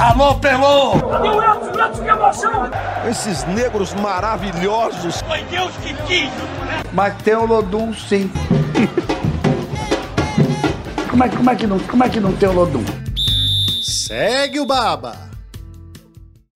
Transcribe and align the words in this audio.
Alô, 0.00 0.34
Pelô! 0.36 0.92
O 0.94 1.42
Edson? 1.42 1.84
Edson, 1.84 2.02
que 2.02 2.08
emoção! 2.08 2.70
Esses 3.06 3.44
negros 3.44 3.92
maravilhosos. 3.92 5.20
Foi 5.20 5.42
Deus 5.42 5.76
que 5.76 5.92
quis! 6.04 6.30
Mas 6.94 7.22
tem 7.22 7.34
o 7.34 7.44
Lodum, 7.44 7.92
sim. 7.92 8.32
como, 11.10 11.22
é, 11.22 11.28
como, 11.28 11.50
é 11.50 11.54
que 11.54 11.66
não, 11.66 11.78
como 11.80 12.02
é 12.02 12.08
que 12.08 12.18
não 12.18 12.34
tem 12.34 12.48
o 12.48 12.52
Lodum? 12.52 12.82
Segue 13.82 14.58
o 14.58 14.64
Baba. 14.64 15.30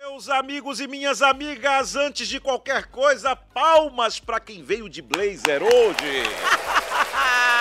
Meus 0.00 0.31
amigos 0.31 0.81
e 0.81 0.89
minhas 0.89 1.21
amigas, 1.21 1.95
antes 1.96 2.26
de 2.26 2.40
qualquer 2.40 2.86
coisa, 2.86 3.36
palmas 3.36 4.18
para 4.18 4.40
quem 4.40 4.63
veio 4.63 4.89
de 4.89 5.03
blazer 5.03 5.63
hoje. 5.63 6.22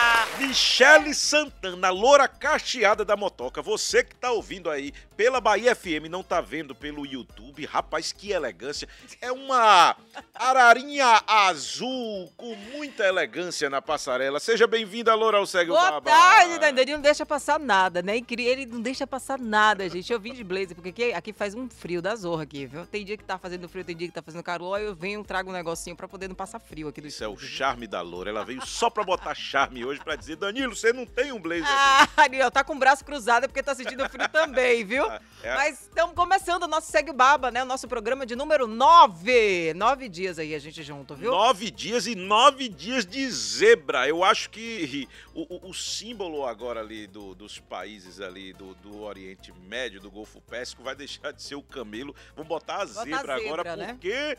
Michele 0.40 1.14
Santana, 1.14 1.90
loura 1.90 2.28
cacheada 2.28 3.06
da 3.06 3.16
motoca. 3.16 3.62
Você 3.62 4.04
que 4.04 4.16
tá 4.16 4.32
ouvindo 4.32 4.70
aí 4.70 4.92
pela 5.16 5.40
Bahia 5.40 5.76
FM, 5.76 6.10
não 6.10 6.24
tá 6.24 6.42
vendo 6.42 6.74
pelo 6.74 7.06
YouTube, 7.06 7.66
rapaz, 7.66 8.12
que 8.12 8.32
elegância. 8.32 8.88
É 9.22 9.32
uma 9.32 9.96
ararinha 10.34 11.22
azul 11.28 12.34
com 12.36 12.56
muita 12.56 13.04
elegância 13.06 13.70
na 13.70 13.80
passarela. 13.82 14.40
Seja 14.40 14.66
bem-vinda, 14.66 15.14
Loura, 15.14 15.38
ao 15.38 15.46
Segue 15.46 15.70
o 15.70 15.76
Boa 15.76 15.92
Baba. 16.02 16.10
tarde. 16.10 16.82
Ele 16.82 16.94
não 16.94 17.02
deixa 17.02 17.26
passar 17.26 17.60
nada, 17.60 18.02
né? 18.02 18.18
Ele 18.18 18.66
não 18.66 18.82
deixa 18.82 19.06
passar 19.06 19.38
nada, 19.38 19.88
gente. 19.88 20.12
Eu 20.12 20.20
vim 20.20 20.34
de 20.34 20.44
blazer, 20.44 20.74
porque 20.76 20.90
aqui, 20.90 21.14
aqui 21.14 21.32
faz 21.34 21.54
um 21.54 21.70
frio 21.70 22.02
da 22.02 22.16
zorra 22.16 22.44
aqui, 22.44 22.66
viu? 22.66 22.86
Tem 22.88 23.06
dia 23.06 23.16
que 23.18 23.24
tá 23.24 23.38
fazendo 23.38 23.70
frio, 23.70 23.86
tem 23.86 23.96
dia 23.96 24.08
que 24.08 24.14
tá 24.14 24.22
fazendo 24.22 24.44
calor. 24.44 24.76
aí 24.76 24.86
Eu 24.86 24.96
venho, 24.96 25.24
trago 25.24 25.52
um 25.52 25.54
negocinho 25.54 25.96
pra 25.96 26.08
poder 26.08 26.28
não 26.28 26.36
passar 26.36 26.60
frio 26.60 26.88
aqui 26.88 27.00
do 27.02 27.08
Isso 27.08 27.24
é 27.24 27.28
o 27.28 27.34
estúdio. 27.34 27.56
charme 27.56 27.86
da 27.88 28.02
Loura. 28.02 28.32
Ela 28.32 28.44
veio 28.44 28.66
só 28.66 28.90
pra 28.90 29.04
botar 29.04 29.36
charme 29.36 29.86
hoje 29.86 30.02
pra 30.04 30.16
dizer, 30.24 30.36
Danilo, 30.38 30.76
você 30.76 30.92
não 30.92 31.06
tem 31.06 31.32
um 31.32 31.40
blazer. 31.40 31.66
Ah, 31.68 32.08
Daniel, 32.16 32.50
tá 32.52 32.64
com 32.64 32.74
o 32.74 32.80
braço 32.80 33.04
cruzado 33.06 33.48
porque 33.48 33.62
tá 33.64 33.74
sentindo 33.76 34.08
frio 34.10 34.28
também, 34.30 34.84
viu? 34.84 35.06
É. 35.44 35.56
Mas 35.56 35.82
estamos 35.82 36.16
começando 36.16 36.64
o 36.64 36.68
nosso 36.68 36.90
Segue 36.90 37.12
Baba, 37.12 37.52
né? 37.52 37.62
O 37.64 37.66
nosso 37.66 37.86
programa 37.86 38.26
de 38.26 38.34
número 38.34 38.66
9. 38.66 39.74
Nove 39.76 40.08
dias 40.08 40.40
aí 40.40 40.56
a 40.56 40.60
gente 40.60 40.82
junto, 40.82 41.16
viu? 41.16 41.32
Nove 41.32 41.70
dias 41.70 42.08
e 42.08 42.16
nove 42.16 42.70
dias 42.70 43.06
de 43.06 43.30
zebra. 43.30 44.08
Eu 44.08 44.24
acho 44.24 44.50
que 44.50 45.06
o, 45.34 45.42
o- 45.68 45.70
o 45.70 45.74
símbolo 45.74 46.46
agora 46.46 46.80
ali 46.80 47.08
do- 47.08 47.36
dos 47.36 47.60
países 47.60 48.22
ali 48.22 48.54
do, 48.54 48.74
do 48.76 49.02
Oriente 49.04 49.52
Médio, 49.68 50.00
do 50.00 50.10
Golfo 50.10 50.40
Pérsico, 50.40 50.82
vai 50.82 50.96
deixar 50.96 51.34
de 51.34 51.44
ser 51.44 51.56
o 51.56 51.62
camelo. 51.62 52.16
Vamos 52.38 52.48
botar 52.48 52.84
a 52.84 52.86
Botar 52.86 53.02
a 53.02 53.04
zebra, 53.04 53.36
agora, 53.36 53.64
zebra, 53.64 53.76
né? 53.76 53.88
porque 53.88 54.38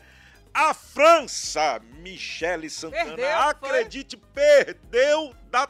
a 0.55 0.73
França, 0.73 1.81
Michele 1.99 2.69
Santana, 2.69 3.03
Perdeu, 3.15 3.25
foi? 3.59 3.69
acredite, 3.69 4.15
perdeu 4.15 5.35
da 5.51 5.67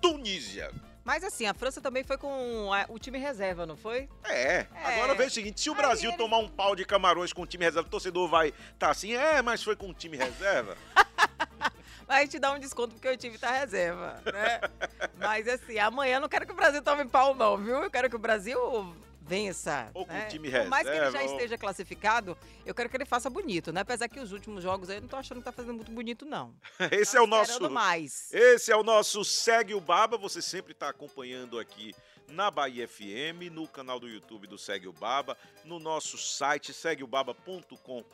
Tunísia. 0.00 0.70
Mas 1.02 1.22
assim, 1.24 1.46
a 1.46 1.54
França 1.54 1.80
também 1.80 2.02
foi 2.04 2.18
com 2.18 2.72
a- 2.72 2.84
o 2.88 2.98
time 2.98 3.16
reserva, 3.18 3.64
não 3.64 3.76
foi? 3.76 4.08
É, 4.24 4.66
agora 4.84 5.14
vê 5.14 5.24
o 5.24 5.30
seguinte, 5.30 5.60
se 5.60 5.70
o 5.70 5.74
Brasil 5.74 6.10
ele- 6.10 6.18
tomar 6.18 6.38
um 6.38 6.48
pau 6.48 6.74
de 6.76 6.84
camarões 6.84 7.32
com 7.32 7.42
o 7.42 7.46
time 7.46 7.64
reserva, 7.64 7.86
o 7.86 7.90
torcedor 7.90 8.28
vai 8.28 8.52
tá 8.78 8.90
assim, 8.90 9.14
é, 9.14 9.40
mas 9.40 9.62
foi 9.62 9.74
com 9.76 9.88
o 9.88 9.94
time 9.94 10.16
reserva. 10.16 10.76
Mas 12.08 12.18
a 12.18 12.20
gente 12.20 12.38
dá 12.38 12.52
um 12.52 12.58
desconto 12.60 12.94
porque 12.94 13.08
o 13.08 13.16
time 13.16 13.36
tá 13.36 13.50
reserva, 13.50 14.22
né? 14.32 14.60
Mas 15.18 15.48
assim, 15.48 15.76
amanhã 15.80 16.18
eu 16.18 16.20
não 16.20 16.28
quero 16.28 16.46
que 16.46 16.52
o 16.52 16.54
Brasil 16.54 16.80
tome 16.80 17.04
pau, 17.08 17.34
não, 17.34 17.56
viu? 17.56 17.82
Eu 17.82 17.90
quero 17.90 18.08
que 18.08 18.14
o 18.14 18.18
Brasil 18.18 18.94
vença. 19.26 19.90
Ou 19.92 20.06
com 20.06 20.12
né? 20.12 20.26
o 20.26 20.28
time 20.28 20.50
Por 20.50 20.68
mais 20.68 20.84
que 20.84 20.94
ele 20.94 20.98
já 20.98 21.18
reserva, 21.18 21.34
esteja 21.34 21.58
classificado, 21.58 22.38
eu 22.64 22.74
quero 22.74 22.88
que 22.88 22.96
ele 22.96 23.04
faça 23.04 23.28
bonito, 23.28 23.72
né? 23.72 23.80
Apesar 23.80 24.08
que 24.08 24.20
os 24.20 24.32
últimos 24.32 24.62
jogos 24.62 24.88
aí 24.88 24.96
eu 24.96 25.02
não 25.02 25.08
tô 25.08 25.16
achando 25.16 25.38
que 25.38 25.44
tá 25.44 25.52
fazendo 25.52 25.74
muito 25.74 25.90
bonito, 25.90 26.24
não. 26.24 26.54
Esse 26.92 27.12
Tá 27.12 27.18
é 27.18 27.22
o 27.22 27.26
nosso 27.26 27.70
mais. 27.70 28.32
Esse 28.32 28.70
é 28.70 28.76
o 28.76 28.82
nosso 28.82 29.24
Segue 29.24 29.74
o 29.74 29.80
Baba. 29.80 30.16
Você 30.16 30.40
sempre 30.40 30.72
está 30.72 30.88
acompanhando 30.88 31.58
aqui 31.58 31.94
na 32.28 32.50
Bahia 32.50 32.86
FM, 32.86 33.52
no 33.52 33.66
canal 33.66 33.98
do 33.98 34.08
YouTube 34.08 34.46
do 34.46 34.58
Segue 34.58 34.88
o 34.88 34.92
Baba, 34.92 35.36
no 35.64 35.78
nosso 35.78 36.18
site 36.18 36.72
segueobaba.com.br. 36.72 38.04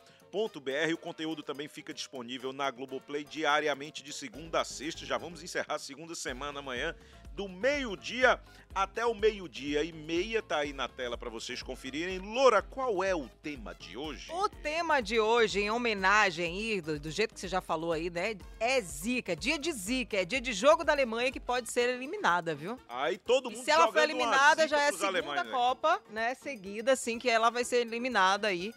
O 0.95 0.99
conteúdo 0.99 1.43
também 1.43 1.69
fica 1.69 1.93
disponível 1.93 2.53
na 2.53 2.71
Globoplay 2.71 3.25
diariamente 3.25 4.03
de 4.03 4.13
segunda 4.13 4.61
a 4.61 4.65
sexta. 4.65 5.05
Já 5.05 5.19
vamos 5.19 5.43
encerrar 5.43 5.75
a 5.75 5.79
segunda 5.79 6.15
semana 6.15 6.61
amanhã, 6.61 6.95
do 7.35 7.49
meio-dia 7.49 8.41
até 8.75 9.05
o 9.05 9.15
meio-dia 9.15 9.85
e 9.85 9.93
meia. 9.93 10.43
Tá 10.43 10.59
aí 10.59 10.73
na 10.73 10.89
tela 10.89 11.17
para 11.17 11.29
vocês 11.31 11.63
conferirem. 11.63 12.19
Loura, 12.19 12.63
qual 12.63 13.03
é 13.03 13.15
o 13.15 13.29
tema 13.43 13.75
de 13.75 13.97
hoje? 13.97 14.31
O 14.33 14.49
tema 14.49 15.01
de 15.01 15.21
hoje, 15.21 15.61
em 15.61 15.71
homenagem 15.71 16.47
aí, 16.47 16.81
do, 16.81 16.99
do 16.99 17.11
jeito 17.11 17.35
que 17.35 17.41
você 17.41 17.49
já 17.49 17.61
falou 17.61 17.93
aí, 17.93 18.11
né? 18.11 18.37
É 18.59 18.81
Zica, 18.81 19.37
dia 19.37 19.59
de 19.59 19.73
Zica, 19.73 20.17
é 20.17 20.25
dia 20.25 20.41
de 20.41 20.53
jogo 20.53 20.85
da 20.85 20.93
Alemanha 20.93 21.31
que 21.31 21.41
pode 21.41 21.71
ser 21.71 21.89
eliminada, 21.91 22.55
viu? 22.55 22.79
Aí 22.89 23.19
todo 23.19 23.51
E 23.51 23.55
mundo 23.57 23.65
se 23.65 23.71
ela 23.71 23.91
for 23.93 24.03
eliminada, 24.03 24.67
já 24.67 24.81
é 24.81 24.89
a 24.89 24.93
segunda 24.93 25.09
alemães, 25.09 25.45
né? 25.45 25.51
Copa, 25.51 26.03
né? 26.11 26.35
Seguida, 26.35 26.93
assim, 26.93 27.19
que 27.19 27.29
ela 27.29 27.51
vai 27.51 27.65
ser 27.65 27.79
eliminada 27.79 28.49
aí. 28.49 28.73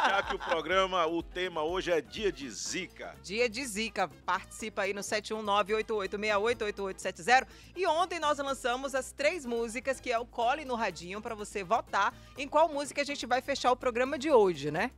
Já 0.09 0.23
que 0.23 0.35
o 0.35 0.39
programa, 0.39 1.07
o 1.07 1.23
tema 1.23 1.63
hoje 1.63 1.91
é 1.91 2.01
dia 2.01 2.33
de 2.33 2.49
zica. 2.51 3.15
Dia 3.23 3.49
de 3.49 3.65
Zica, 3.65 4.09
participa 4.25 4.83
aí 4.83 4.93
no 4.93 5.01
71988688870. 5.01 7.47
E 7.75 7.87
ontem 7.87 8.19
nós 8.19 8.39
lançamos 8.39 8.95
as 8.95 9.13
três 9.13 9.45
músicas 9.45 10.01
que 10.01 10.13
é 10.13 10.19
o 10.19 10.27
Cole 10.27 10.65
no 10.65 10.75
Radinho 10.75 11.21
para 11.21 11.35
você 11.35 11.65
votar 11.65 12.15
em 12.37 12.49
qual 12.49 12.69
música 12.69 13.03
a 13.03 13.05
gente 13.05 13.27
vai 13.27 13.41
fechar 13.41 13.73
o 13.73 13.77
programa 13.77 14.19
de 14.19 14.31
hoje, 14.31 14.71
né? 14.71 14.91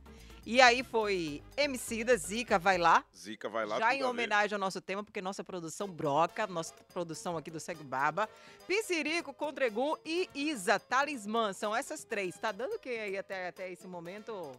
E 0.45 0.61
aí 0.61 0.83
foi 0.83 1.43
MC 1.57 2.03
da 2.03 2.15
Zica, 2.15 2.57
vai 2.57 2.77
lá. 2.77 3.03
Zica 3.15 3.47
vai 3.49 3.65
lá. 3.65 3.77
já 3.77 3.93
em 3.93 4.03
homenagem 4.03 4.55
ao 4.55 4.59
nosso 4.59 4.81
tema, 4.81 5.03
porque 5.03 5.21
nossa 5.21 5.43
produção 5.43 5.87
broca, 5.87 6.47
nossa 6.47 6.73
produção 6.93 7.37
aqui 7.37 7.51
do 7.51 7.59
Segue 7.59 7.83
Baba. 7.83 8.27
Piscirico, 8.67 9.33
Contregu 9.33 9.97
e 10.05 10.29
Isa, 10.33 10.79
Talismã. 10.79 11.53
São 11.53 11.75
essas 11.75 12.03
três. 12.03 12.37
Tá 12.37 12.51
dando 12.51 12.75
o 12.75 12.79
que 12.79 12.89
aí 12.89 13.17
até, 13.17 13.49
até 13.49 13.71
esse 13.71 13.87
momento? 13.87 14.51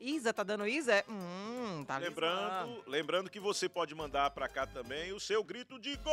Isa, 0.00 0.32
tá 0.32 0.42
dando 0.42 0.66
Isa? 0.66 1.04
Hum, 1.08 1.84
Talismã. 1.86 2.08
Lembrando, 2.08 2.82
lembrando 2.86 3.30
que 3.30 3.38
você 3.38 3.68
pode 3.68 3.94
mandar 3.94 4.30
pra 4.30 4.48
cá 4.48 4.66
também 4.66 5.12
o 5.12 5.20
seu 5.20 5.44
grito 5.44 5.78
de 5.78 5.94
gol. 5.96 6.10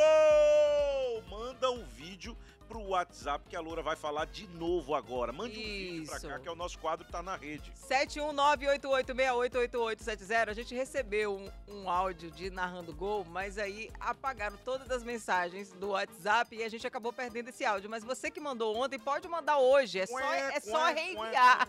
Manda 1.28 1.70
um 1.70 1.84
vídeo 1.84 2.36
pro 2.68 2.82
WhatsApp 2.82 3.48
que 3.48 3.56
a 3.56 3.60
Loura 3.60 3.82
vai 3.82 3.96
falar 3.96 4.26
de 4.26 4.46
novo 4.48 4.94
agora. 4.94 5.32
Mande 5.32 5.58
um 5.58 5.62
vídeo 5.62 6.06
pra 6.06 6.20
cá 6.20 6.38
que 6.38 6.46
é 6.46 6.50
o 6.50 6.54
nosso 6.54 6.78
quadro 6.78 7.08
tá 7.10 7.22
na 7.22 7.34
rede. 7.34 7.72
71988688870. 7.88 10.48
A 10.48 10.52
gente 10.52 10.74
recebeu 10.74 11.36
um, 11.36 11.50
um 11.66 11.88
áudio 11.88 12.30
de 12.30 12.50
narrando 12.50 12.92
gol, 12.92 13.24
mas 13.24 13.56
aí 13.56 13.90
apagaram 13.98 14.58
todas 14.64 14.90
as 14.90 15.02
mensagens 15.02 15.72
do 15.72 15.88
WhatsApp 15.88 16.54
e 16.54 16.62
a 16.62 16.68
gente 16.68 16.86
acabou 16.86 17.10
perdendo 17.12 17.48
esse 17.48 17.64
áudio. 17.64 17.88
Mas 17.88 18.04
você 18.04 18.30
que 18.30 18.38
mandou 18.38 18.76
ontem, 18.76 18.98
pode 18.98 19.26
mandar 19.26 19.56
hoje. 19.58 20.00
É 20.00 20.06
só, 20.06 20.20
é 20.20 20.60
só 20.60 20.92
reenviar. 20.92 21.66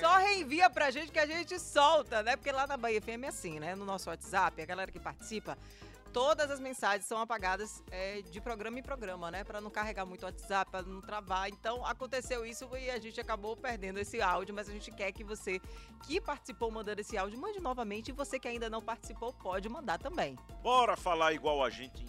Só 0.00 0.16
reenvia 0.16 0.70
pra 0.70 0.90
gente 0.90 1.12
que 1.12 1.18
a 1.18 1.26
gente 1.26 1.58
solta, 1.58 2.22
né? 2.22 2.36
Porque 2.36 2.50
lá 2.50 2.66
na 2.66 2.78
Bahia 2.78 3.02
FM 3.02 3.24
é 3.24 3.28
assim, 3.28 3.60
né? 3.60 3.74
No 3.74 3.84
nosso 3.84 4.08
WhatsApp, 4.08 4.62
a 4.62 4.66
galera 4.66 4.90
que 4.90 4.98
participa, 4.98 5.58
todas 6.12 6.50
as 6.50 6.60
mensagens 6.60 7.06
são 7.06 7.18
apagadas 7.18 7.82
é, 7.90 8.22
de 8.22 8.40
programa 8.40 8.78
em 8.78 8.82
programa, 8.82 9.30
né? 9.30 9.44
Pra 9.44 9.60
não 9.60 9.70
carregar 9.70 10.04
muito 10.04 10.22
o 10.22 10.26
WhatsApp, 10.26 10.70
pra 10.70 10.82
não 10.82 11.00
travar. 11.00 11.48
Então, 11.48 11.84
aconteceu 11.84 12.44
isso 12.44 12.68
e 12.76 12.90
a 12.90 12.98
gente 12.98 13.20
acabou 13.20 13.56
perdendo 13.56 13.98
esse 13.98 14.20
áudio, 14.20 14.54
mas 14.54 14.68
a 14.68 14.72
gente 14.72 14.90
quer 14.90 15.12
que 15.12 15.24
você 15.24 15.60
que 16.06 16.20
participou 16.20 16.70
mandando 16.70 17.00
esse 17.00 17.16
áudio, 17.16 17.38
mande 17.38 17.60
novamente. 17.60 18.08
E 18.08 18.12
você 18.12 18.38
que 18.38 18.48
ainda 18.48 18.68
não 18.68 18.82
participou, 18.82 19.32
pode 19.32 19.68
mandar 19.68 19.98
também. 19.98 20.36
Bora 20.62 20.96
falar 20.96 21.32
igual 21.32 21.64
a 21.64 21.70
gente 21.70 22.04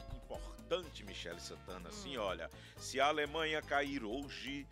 importante, 0.71 1.03
Michele 1.03 1.39
Santana. 1.39 1.89
Assim, 1.89 2.17
olha, 2.17 2.49
se 2.77 2.99
a 2.99 3.07
Alemanha 3.07 3.61
cair 3.61 4.03
hoje, 4.03 4.65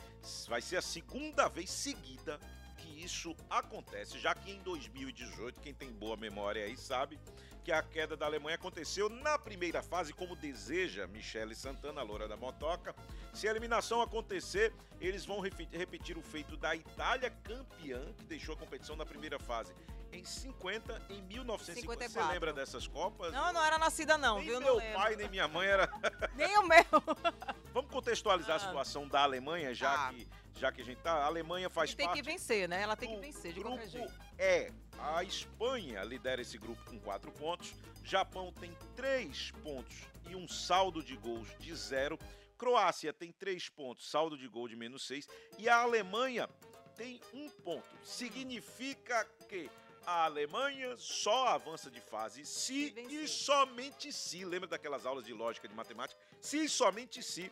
vai 0.48 0.62
ser 0.62 0.78
a 0.78 0.81
segunda 0.81 1.50
vez 1.50 1.70
seguida 1.70 2.40
que 2.78 3.04
isso 3.04 3.36
acontece, 3.50 4.18
já 4.18 4.34
que 4.34 4.52
em 4.52 4.62
2018, 4.62 5.60
quem 5.60 5.74
tem 5.74 5.92
boa 5.92 6.16
memória 6.16 6.64
aí 6.64 6.78
sabe 6.78 7.20
que 7.63 7.71
a 7.71 7.81
queda 7.81 8.15
da 8.15 8.25
Alemanha 8.25 8.56
aconteceu 8.56 9.09
na 9.09 9.38
primeira 9.38 9.81
fase, 9.81 10.13
como 10.13 10.35
deseja 10.35 11.07
Michele 11.07 11.56
Santana, 11.56 12.01
a 12.01 12.03
loura 12.03 12.27
da 12.27 12.38
motoca. 12.38 12.95
Se 13.33 13.47
a 13.47 13.51
eliminação 13.51 14.01
acontecer, 14.01 14.73
eles 15.00 15.25
vão 15.25 15.39
repetir 15.39 16.17
o 16.17 16.21
feito 16.21 16.57
da 16.57 16.75
Itália 16.75 17.29
campeã, 17.44 18.13
que 18.17 18.25
deixou 18.25 18.56
a 18.56 18.57
competição 18.57 18.95
na 18.95 19.06
primeira 19.06 19.39
fase 19.39 19.73
em 20.11 20.23
50, 20.23 21.01
em 21.09 21.21
1950. 21.21 22.09
Você 22.09 22.23
lembra 22.23 22.51
dessas 22.51 22.88
Copas? 22.88 23.31
Não, 23.31 23.53
não 23.53 23.63
era 23.63 23.77
nascida 23.77 24.17
não, 24.17 24.38
nem 24.39 24.47
viu? 24.47 24.59
meu 24.59 24.81
pai, 24.94 25.15
nem 25.15 25.29
minha 25.29 25.47
mãe 25.47 25.67
era... 25.67 25.89
nem 26.35 26.57
o 26.57 26.67
meu. 26.67 26.83
Vamos 27.73 27.91
contextualizar 27.91 28.53
ah. 28.53 28.56
a 28.56 28.59
situação 28.59 29.07
da 29.07 29.21
Alemanha, 29.21 29.73
já 29.73 30.07
ah. 30.07 30.13
que 30.13 30.27
já 30.59 30.71
que 30.73 30.81
a 30.81 30.85
gente 30.85 30.97
tá, 30.97 31.13
a 31.13 31.25
Alemanha 31.25 31.69
faz 31.69 31.94
tem 31.94 32.06
parte. 32.06 32.17
Tem 32.17 32.23
que 32.23 32.31
vencer, 32.31 32.67
né? 32.67 32.81
Ela 32.81 32.95
tem 32.95 33.15
que 33.15 33.21
vencer 33.21 33.53
de 33.53 33.59
grupo 33.61 33.77
qualquer 33.77 33.89
jeito. 33.89 34.13
É, 34.38 34.71
a 35.01 35.24
Espanha 35.24 36.04
lidera 36.04 36.42
esse 36.42 36.57
grupo 36.57 36.84
com 36.90 37.00
quatro 37.00 37.31
pontos, 37.31 37.74
Japão 38.04 38.51
tem 38.54 38.75
três 38.96 39.51
pontos 39.63 39.98
e 40.30 40.36
um 40.36 40.48
saldo 40.48 41.04
de 41.04 41.16
gols 41.16 41.48
de 41.60 41.74
zero, 41.75 42.18
Croácia 42.57 43.13
tem 43.13 43.31
três 43.31 43.69
pontos, 43.69 44.10
saldo 44.10 44.38
de 44.38 44.48
gol 44.48 44.68
de 44.68 44.75
menos 44.75 45.07
seis 45.07 45.28
e 45.57 45.69
a 45.69 45.78
Alemanha 45.81 46.50
tem 46.96 47.22
um 47.34 47.50
ponto. 47.50 47.88
Significa 48.04 49.25
que 49.48 49.69
a 50.06 50.25
Alemanha 50.25 50.96
só 50.98 51.48
avança 51.48 51.90
de 51.90 52.02
fase 52.02 52.45
se 52.45 52.94
e 52.98 53.28
somente 53.28 54.12
se, 54.12 54.44
lembra 54.44 54.68
daquelas 54.68 55.06
aulas 55.06 55.25
de 55.25 55.34
lógica 55.34 55.68
de 55.68 55.74
matemática? 55.74 56.19
Se 56.42 56.66
e 56.66 56.69
somente 56.69 57.24
se 57.24 57.52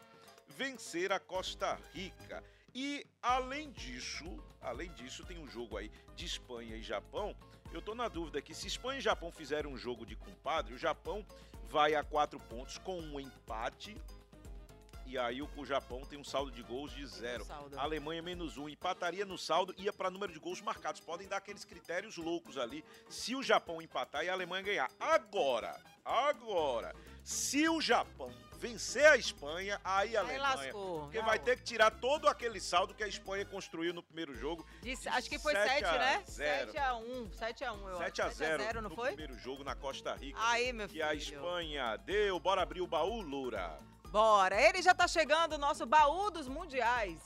vencer 0.49 1.11
a 1.11 1.19
Costa 1.19 1.79
Rica. 1.93 2.43
E 2.79 3.03
além 3.23 3.71
disso, 3.71 4.37
além 4.61 4.91
disso, 4.91 5.25
tem 5.25 5.39
um 5.39 5.47
jogo 5.47 5.77
aí 5.77 5.89
de 6.15 6.27
Espanha 6.27 6.75
e 6.75 6.83
Japão. 6.83 7.35
Eu 7.73 7.81
tô 7.81 7.95
na 7.95 8.07
dúvida 8.07 8.37
aqui, 8.37 8.53
se 8.53 8.67
Espanha 8.67 8.99
e 8.99 9.01
Japão 9.01 9.31
fizerem 9.31 9.71
um 9.71 9.75
jogo 9.75 10.05
de 10.05 10.15
compadre, 10.15 10.75
o 10.75 10.77
Japão 10.77 11.25
vai 11.67 11.95
a 11.95 12.03
quatro 12.03 12.39
pontos 12.39 12.77
com 12.77 12.99
um 12.99 13.19
empate. 13.19 13.97
E 15.07 15.17
aí 15.17 15.41
o, 15.41 15.49
o 15.55 15.65
Japão 15.65 16.01
tem 16.05 16.19
um 16.19 16.23
saldo 16.23 16.51
de 16.51 16.61
gols 16.61 16.91
de 16.91 17.05
zero. 17.07 17.47
A 17.77 17.83
Alemanha 17.83 18.21
menos 18.21 18.57
um. 18.57 18.67
Empataria 18.67 19.25
no 19.25 19.37
saldo, 19.37 19.73
ia 19.77 19.93
para 19.93 20.11
número 20.11 20.33
de 20.33 20.39
gols 20.39 20.61
marcados. 20.61 20.99
Podem 20.99 21.27
dar 21.27 21.37
aqueles 21.37 21.63
critérios 21.63 22.17
loucos 22.17 22.57
ali. 22.57 22.83
Se 23.09 23.33
o 23.33 23.41
Japão 23.41 23.81
empatar 23.81 24.25
e 24.25 24.29
a 24.29 24.33
Alemanha 24.33 24.63
ganhar. 24.63 24.91
Agora, 24.99 25.79
agora, 26.03 26.93
se 27.23 27.69
o 27.69 27.79
Japão 27.79 28.33
vencer 28.57 29.05
a 29.05 29.15
Espanha, 29.15 29.79
aí 29.83 30.17
a 30.17 30.21
Alemanha. 30.21 30.41
lascou. 30.41 31.01
Porque 31.01 31.21
vai 31.21 31.39
ter 31.39 31.57
que 31.57 31.63
tirar 31.63 31.91
todo 31.91 32.27
aquele 32.27 32.59
saldo 32.59 32.93
que 32.93 33.03
a 33.03 33.07
Espanha 33.07 33.45
construiu 33.45 33.93
no 33.93 34.03
primeiro 34.03 34.35
jogo. 34.35 34.65
Disse, 34.81 35.07
acho 35.07 35.29
que 35.29 35.39
foi 35.39 35.53
7, 35.53 35.81
né? 35.83 36.23
7x1. 36.27 37.29
7x1, 37.31 37.87
eu 37.87 37.97
7 37.97 38.21
a 38.21 38.29
0, 38.29 38.63
0 38.63 38.81
não 38.81 38.89
no 38.89 38.95
foi? 38.95 39.09
primeiro 39.09 39.37
jogo 39.37 39.63
na 39.63 39.75
Costa 39.75 40.13
Rica. 40.15 40.37
Aí, 40.41 40.73
meu 40.73 40.89
filho. 40.89 40.99
Que 40.99 41.09
a 41.09 41.13
Espanha 41.13 41.95
deu. 41.97 42.39
Bora 42.39 42.61
abrir 42.61 42.81
o 42.81 42.87
baú, 42.87 43.21
Lura. 43.21 43.79
Bora. 44.11 44.59
Ele 44.59 44.81
já 44.81 44.93
tá 44.93 45.07
chegando, 45.07 45.53
o 45.53 45.57
nosso 45.57 45.85
baú 45.85 46.31
dos 46.31 46.47
mundiais. 46.47 47.17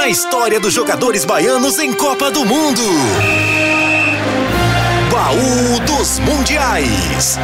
A 0.00 0.08
história 0.08 0.58
dos 0.58 0.72
jogadores 0.72 1.24
baianos 1.24 1.78
em 1.78 1.92
Copa 1.94 2.30
do 2.30 2.44
Mundo. 2.44 2.82
Baú 5.10 5.80
dos 5.86 6.18
Mundiais 6.18 7.38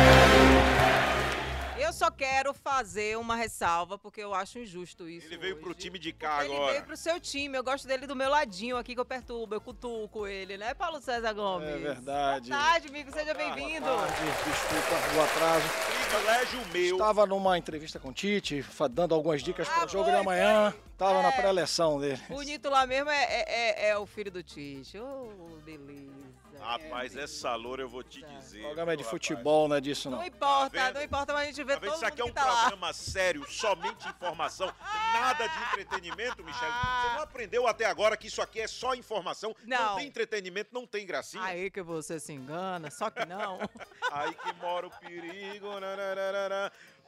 quero 2.13 2.53
fazer 2.53 3.17
uma 3.19 3.37
ressalva, 3.37 3.99
porque 3.99 4.21
eu 4.21 4.35
acho 4.35 4.59
injusto 4.59 5.09
isso. 5.09 5.27
Ele 5.27 5.37
veio 5.37 5.55
hoje. 5.55 5.65
pro 5.65 5.75
time 5.75 5.99
de 5.99 6.13
cá 6.13 6.45
ele 6.45 6.53
agora. 6.53 6.65
Ele 6.65 6.73
veio 6.73 6.87
pro 6.87 6.97
seu 6.97 7.21
time. 7.21 7.57
Eu 7.57 7.65
gosto 7.65 7.87
dele 7.87 8.07
do 8.07 8.15
meu 8.15 8.29
ladinho 8.29 8.77
aqui, 8.77 8.95
que 8.95 9.01
eu 9.01 9.05
perturbo, 9.05 9.55
eu 9.55 9.61
cutuco 9.61 10.27
ele, 10.27 10.57
né, 10.57 10.75
Paulo 10.75 11.01
César 11.01 11.33
Gomes? 11.33 11.69
É 11.69 11.79
verdade. 11.79 12.51
Boa 12.51 12.63
tarde, 12.63 12.89
amigo. 12.89 13.13
Seja 13.13 13.35
bem-vindo. 13.35 13.87
Boa 13.87 14.07
tarde. 14.07 14.23
Desculpa 14.45 15.17
o 15.17 15.23
atraso. 15.23 15.67
Privilégio 16.11 16.67
meu. 16.73 16.97
Estava 16.97 17.27
numa 17.27 17.59
entrevista 17.59 17.99
com 17.99 18.11
o 18.11 18.13
Tite, 18.13 18.65
dando 18.91 19.15
algumas 19.15 19.43
dicas 19.43 19.69
ah, 19.69 19.73
para 19.73 19.87
o 19.87 19.89
jogo 19.89 20.11
de 20.11 20.17
amanhã. 20.17 20.75
Tava 20.97 21.19
é. 21.19 21.23
na 21.23 21.33
pré-eleção 21.33 21.99
dele. 21.99 22.21
Bonito 22.29 22.69
lá 22.69 22.87
mesmo 22.87 23.11
é, 23.11 23.25
é, 23.25 23.45
é, 23.49 23.89
é 23.89 23.99
o 23.99 24.07
filho 24.07 24.31
do 24.31 24.43
Tite. 24.43 24.99
Oh, 24.99 25.57
beleza. 25.65 26.23
Rapaz, 26.63 27.17
é, 27.17 27.23
essa 27.23 27.55
loura 27.57 27.83
eu 27.83 27.89
vou 27.89 28.05
te 28.05 28.23
dizer. 28.25 28.61
O 28.61 28.63
programa 28.67 28.93
é 28.93 28.97
de 28.97 29.03
futebol, 29.03 29.69
não 29.69 29.77
é 29.77 29.81
disso 29.81 30.09
não. 30.09 30.19
Não 30.19 30.27
importa, 30.27 30.71
tá 30.71 30.93
não 30.93 31.03
importa, 31.03 31.33
mas 31.33 31.43
a 31.43 31.47
gente 31.47 31.65
vê 31.65 31.75
tá 31.75 31.81
todo 31.81 32.02
Isso 32.03 32.09
aqui 32.09 32.21
é 32.21 32.25
um 32.25 32.33
tá 32.33 32.45
programa 32.45 32.89
lá. 32.89 32.93
sério, 32.93 33.49
somente 33.49 34.09
informação, 34.09 34.75
nada 35.13 35.47
de 35.47 35.57
entretenimento, 35.57 36.43
Michele. 36.43 36.73
Você 36.73 37.15
não 37.15 37.23
aprendeu 37.23 37.69
até 37.69 37.85
agora 37.85 38.17
que 38.17 38.27
isso 38.27 38.43
aqui 38.43 38.61
é 38.61 38.67
só 38.67 38.97
informação? 38.97 39.55
Não. 39.65 39.91
Não 39.91 39.97
tem 39.99 40.09
entretenimento, 40.09 40.71
não 40.73 40.85
tem 40.85 41.07
gracinha. 41.07 41.45
Aí 41.45 41.71
que 41.71 41.81
você 41.81 42.19
se 42.19 42.33
engana, 42.33 42.91
só 42.91 43.09
que 43.09 43.25
não. 43.25 43.61
Aí 44.11 44.35
que 44.35 44.53
mora 44.55 44.89
o 44.89 44.91
perigo. 44.91 45.69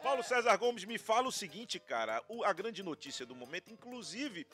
Paulo 0.01 0.23
César 0.23 0.57
Gomes 0.59 0.85
me 0.85 0.97
fala 0.97 1.27
o 1.27 1.33
seguinte, 1.33 1.81
cara, 1.81 2.23
a 2.45 2.53
grande 2.53 2.81
notícia 2.81 3.27
do 3.27 3.35
momento, 3.35 3.73
inclusive 3.73 4.47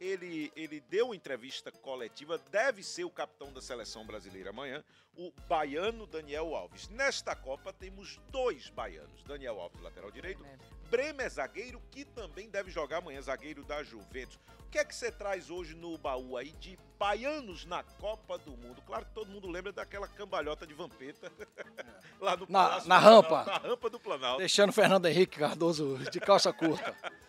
ele, 0.00 0.52
ele 0.56 0.80
deu 0.80 1.06
uma 1.06 1.16
entrevista 1.16 1.70
coletiva, 1.70 2.38
deve 2.50 2.82
ser 2.82 3.04
o 3.04 3.10
capitão 3.10 3.52
da 3.52 3.60
seleção 3.60 4.06
brasileira 4.06 4.50
amanhã, 4.50 4.84
o 5.16 5.32
baiano 5.48 6.06
Daniel 6.06 6.54
Alves. 6.54 6.88
Nesta 6.88 7.34
Copa 7.34 7.72
temos 7.72 8.20
dois 8.30 8.70
baianos, 8.70 9.22
Daniel 9.24 9.60
Alves, 9.60 9.80
lateral 9.80 10.10
direito, 10.10 10.44
Bremer, 10.90 11.28
zagueiro, 11.28 11.82
que 11.90 12.04
também 12.04 12.48
deve 12.48 12.70
jogar 12.70 12.98
amanhã, 12.98 13.20
zagueiro 13.20 13.62
da 13.64 13.82
Juventus. 13.82 14.38
O 14.60 14.70
que 14.70 14.78
é 14.78 14.84
que 14.84 14.94
você 14.94 15.10
traz 15.10 15.50
hoje 15.50 15.74
no 15.74 15.96
baú 15.98 16.36
aí 16.36 16.52
de 16.52 16.78
baianos 16.98 17.64
na 17.66 17.82
Copa 17.82 18.38
do 18.38 18.52
Mundo? 18.52 18.82
Claro 18.86 19.04
que 19.04 19.12
todo 19.12 19.30
mundo 19.30 19.48
lembra 19.48 19.72
daquela 19.72 20.08
cambalhota 20.08 20.66
de 20.66 20.74
Vampeta 20.74 21.30
lá 22.20 22.36
no 22.36 22.46
na, 22.48 22.84
na 22.84 22.98
rampa. 22.98 23.44
Na 23.44 23.58
rampa 23.58 23.90
do 23.90 24.00
Planalto. 24.00 24.38
Deixando 24.38 24.72
Fernando 24.72 25.06
Henrique 25.06 25.38
Cardoso 25.38 25.98
de 26.10 26.20
calça 26.20 26.52
curta. 26.52 26.94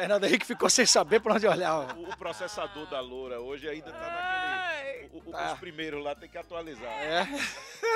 Fernando 0.00 0.24
Henrique 0.24 0.46
ficou 0.46 0.70
sem 0.70 0.86
saber 0.86 1.20
para 1.20 1.34
onde 1.34 1.46
olhar. 1.46 1.94
O, 1.94 2.08
o, 2.08 2.16
processador 2.16 2.86
da 2.86 3.00
loura 3.00 3.38
hoje 3.38 3.68
ainda 3.68 3.92
tá 3.92 3.98
naquele. 3.98 5.10
O, 5.12 5.28
o, 5.28 5.32
tá. 5.32 5.52
Os 5.52 5.58
primeiros 5.58 6.02
lá 6.02 6.14
tem 6.14 6.28
que 6.28 6.38
atualizar. 6.38 6.90
É. 6.90 7.28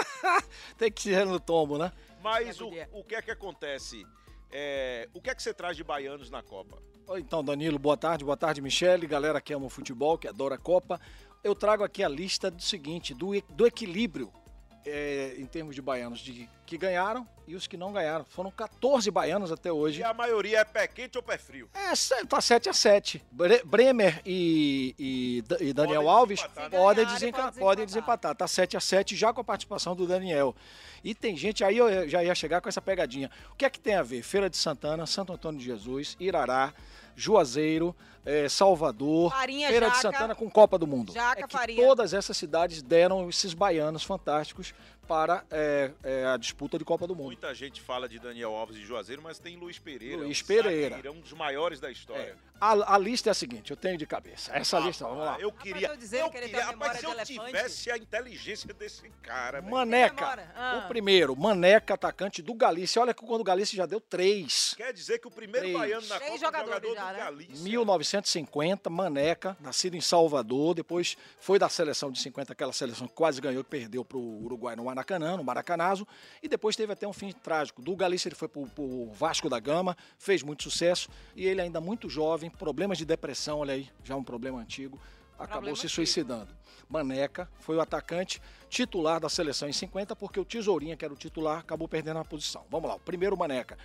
tem 0.76 0.92
que 0.92 1.10
ir 1.10 1.24
no 1.24 1.40
tombo, 1.40 1.78
né? 1.78 1.90
Mas 2.22 2.60
o, 2.60 2.70
o 2.92 3.02
que 3.02 3.14
é 3.14 3.22
que 3.22 3.30
acontece? 3.30 4.06
É, 4.52 5.08
o 5.14 5.20
que 5.20 5.30
é 5.30 5.34
que 5.34 5.42
você 5.42 5.54
traz 5.54 5.78
de 5.78 5.82
baianos 5.82 6.30
na 6.30 6.42
Copa? 6.42 6.78
Então, 7.16 7.42
Danilo, 7.42 7.78
boa 7.78 7.96
tarde, 7.96 8.22
boa 8.22 8.36
tarde, 8.36 8.60
Michele, 8.60 9.06
galera 9.06 9.40
que 9.40 9.54
ama 9.54 9.66
o 9.66 9.70
futebol, 9.70 10.18
que 10.18 10.28
adora 10.28 10.56
a 10.56 10.58
Copa. 10.58 11.00
Eu 11.42 11.54
trago 11.54 11.84
aqui 11.84 12.04
a 12.04 12.08
lista 12.08 12.50
do 12.50 12.62
seguinte, 12.62 13.14
do, 13.14 13.32
do 13.50 13.66
equilíbrio 13.66 14.30
é, 14.86 15.34
em 15.38 15.46
termos 15.46 15.74
de 15.74 15.82
baianos 15.82 16.20
de, 16.20 16.48
que 16.66 16.76
ganharam 16.76 17.26
e 17.46 17.54
os 17.54 17.66
que 17.66 17.76
não 17.76 17.92
ganharam. 17.92 18.24
Foram 18.24 18.50
14 18.50 19.10
baianos 19.10 19.52
até 19.52 19.70
hoje. 19.70 20.00
E 20.00 20.04
a 20.04 20.14
maioria 20.14 20.58
é 20.58 20.64
pé 20.64 20.86
quente 20.86 21.16
ou 21.16 21.22
pé 21.22 21.38
frio? 21.38 21.68
É, 21.74 21.92
tá 22.26 22.40
7 22.40 22.68
a 22.68 22.72
7 22.72 23.24
Bremer 23.64 24.20
e, 24.24 24.94
e, 24.98 25.44
e 25.60 25.72
Daniel 25.72 26.02
podem 26.02 26.16
Alves 26.16 26.40
desempatar, 26.40 26.70
né? 26.70 26.78
podem, 26.78 27.06
desempatar, 27.06 27.54
podem 27.54 27.86
desempatar. 27.86 28.34
Tá 28.34 28.48
7 28.48 28.76
a 28.76 28.80
7 28.80 29.16
já 29.16 29.32
com 29.32 29.40
a 29.40 29.44
participação 29.44 29.94
do 29.94 30.06
Daniel. 30.06 30.54
E 31.02 31.14
tem 31.14 31.36
gente, 31.36 31.62
aí 31.62 31.76
eu 31.76 32.08
já 32.08 32.24
ia 32.24 32.34
chegar 32.34 32.60
com 32.60 32.68
essa 32.68 32.80
pegadinha. 32.80 33.30
O 33.52 33.56
que 33.56 33.64
é 33.64 33.70
que 33.70 33.78
tem 33.78 33.94
a 33.94 34.02
ver? 34.02 34.22
Feira 34.22 34.48
de 34.48 34.56
Santana, 34.56 35.06
Santo 35.06 35.32
Antônio 35.34 35.60
de 35.60 35.66
Jesus, 35.66 36.16
Irará, 36.18 36.72
Juazeiro, 37.16 37.94
é, 38.24 38.48
Salvador, 38.48 39.30
Farinha, 39.30 39.68
Feira 39.68 39.86
Jaca, 39.86 39.96
de 39.96 40.02
Santana 40.02 40.34
com 40.34 40.50
Copa 40.50 40.78
do 40.78 40.86
Mundo. 40.86 41.12
Jaca, 41.12 41.40
é 41.40 41.46
que 41.46 41.52
Farinha. 41.52 41.86
todas 41.86 42.14
essas 42.14 42.36
cidades 42.36 42.82
deram 42.82 43.28
esses 43.28 43.52
baianos 43.52 44.02
fantásticos 44.02 44.74
para 45.06 45.44
é, 45.50 45.92
é, 46.02 46.26
a 46.26 46.36
disputa 46.36 46.78
de 46.78 46.84
Copa 46.84 47.06
do 47.06 47.14
Mundo. 47.14 47.26
Muita 47.26 47.54
gente 47.54 47.80
fala 47.80 48.08
de 48.08 48.18
Daniel 48.18 48.54
Alves 48.54 48.76
e 48.76 48.84
Juazeiro, 48.84 49.22
mas 49.22 49.38
tem 49.38 49.56
Luiz 49.56 49.78
Pereira. 49.78 50.22
Luiz 50.22 50.42
Pereira. 50.42 51.00
É 51.02 51.10
um 51.10 51.20
dos 51.20 51.32
maiores 51.32 51.80
da 51.80 51.90
história. 51.90 52.36
É. 52.50 52.54
A, 52.60 52.94
a, 52.94 52.98
lista 52.98 53.28
é 53.28 53.32
a 53.32 53.34
seguinte, 53.34 53.72
eu 53.72 53.76
tenho 53.76 53.98
de 53.98 54.06
cabeça. 54.06 54.50
Essa 54.56 54.78
ah, 54.78 54.80
lista, 54.80 55.04
vamos 55.04 55.24
lá. 55.24 55.36
Eu 55.38 55.52
queria. 55.52 55.88
Eu, 55.88 55.96
dizer, 55.96 56.20
eu 56.20 56.30
queria, 56.30 56.64
rapaz, 56.64 56.98
se 56.98 57.04
eu 57.04 57.24
tivesse 57.24 57.90
a 57.90 57.98
inteligência 57.98 58.72
desse 58.72 59.10
cara. 59.22 59.60
Maneca. 59.60 60.48
Ah. 60.56 60.82
O 60.84 60.88
primeiro, 60.88 61.36
Maneca, 61.36 61.94
atacante 61.94 62.40
do 62.40 62.54
Galícia. 62.54 63.02
Olha 63.02 63.12
que 63.12 63.24
quando 63.24 63.40
o 63.40 63.44
Galícia 63.44 63.76
já 63.76 63.86
deu 63.86 64.00
três. 64.00 64.74
Quer 64.76 64.92
dizer 64.92 65.18
que 65.18 65.26
o 65.26 65.30
primeiro 65.30 65.66
três. 65.66 65.78
baiano 65.78 66.06
na 66.06 66.16
três 66.16 66.40
Copa 66.40 66.46
jogador 66.46 66.70
já, 66.70 66.78
do 66.78 66.94
né? 66.94 67.18
Galícia. 67.18 67.64
1950, 67.64 68.88
Maneca, 68.88 69.56
nascido 69.60 69.96
em 69.96 70.00
Salvador, 70.00 70.74
depois 70.74 71.18
foi 71.40 71.58
da 71.58 71.68
seleção 71.68 72.10
de 72.10 72.20
50, 72.20 72.52
aquela 72.52 72.72
seleção 72.72 73.06
que 73.06 73.14
quase 73.14 73.40
ganhou, 73.40 73.64
que 73.64 73.70
perdeu 73.70 74.04
para 74.04 74.16
o 74.16 74.44
Uruguai 74.44 74.76
no 74.76 74.84
Maracanã, 74.94 75.36
no 75.36 75.44
Maracanazo, 75.44 76.06
e 76.42 76.48
depois 76.48 76.76
teve 76.76 76.92
até 76.92 77.06
um 77.06 77.12
fim 77.12 77.32
trágico. 77.32 77.82
Do 77.82 77.96
Galícia 77.96 78.28
ele 78.28 78.36
foi 78.36 78.48
para 78.48 78.60
o 78.60 79.12
Vasco 79.12 79.50
da 79.50 79.58
Gama, 79.58 79.96
fez 80.18 80.42
muito 80.42 80.62
sucesso, 80.62 81.08
e 81.34 81.46
ele 81.46 81.60
ainda 81.60 81.80
muito 81.80 82.08
jovem, 82.08 82.48
problemas 82.48 82.96
de 82.96 83.04
depressão, 83.04 83.58
olha 83.58 83.74
aí, 83.74 83.90
já 84.04 84.14
um 84.14 84.24
problema 84.24 84.60
antigo, 84.60 85.00
acabou 85.34 85.48
problema 85.48 85.76
se 85.76 85.88
suicidando. 85.88 86.54
Maneca 86.88 87.50
foi 87.58 87.76
o 87.76 87.80
atacante 87.80 88.40
titular 88.68 89.18
da 89.18 89.28
seleção 89.28 89.68
em 89.68 89.72
50, 89.72 90.14
porque 90.14 90.38
o 90.38 90.44
Tesourinha, 90.44 90.96
que 90.96 91.04
era 91.04 91.12
o 91.12 91.16
titular, 91.16 91.58
acabou 91.58 91.88
perdendo 91.88 92.18
a 92.18 92.24
posição. 92.24 92.64
Vamos 92.70 92.88
lá, 92.88 92.96
o 92.96 93.00
primeiro 93.00 93.36
Maneca. 93.36 93.76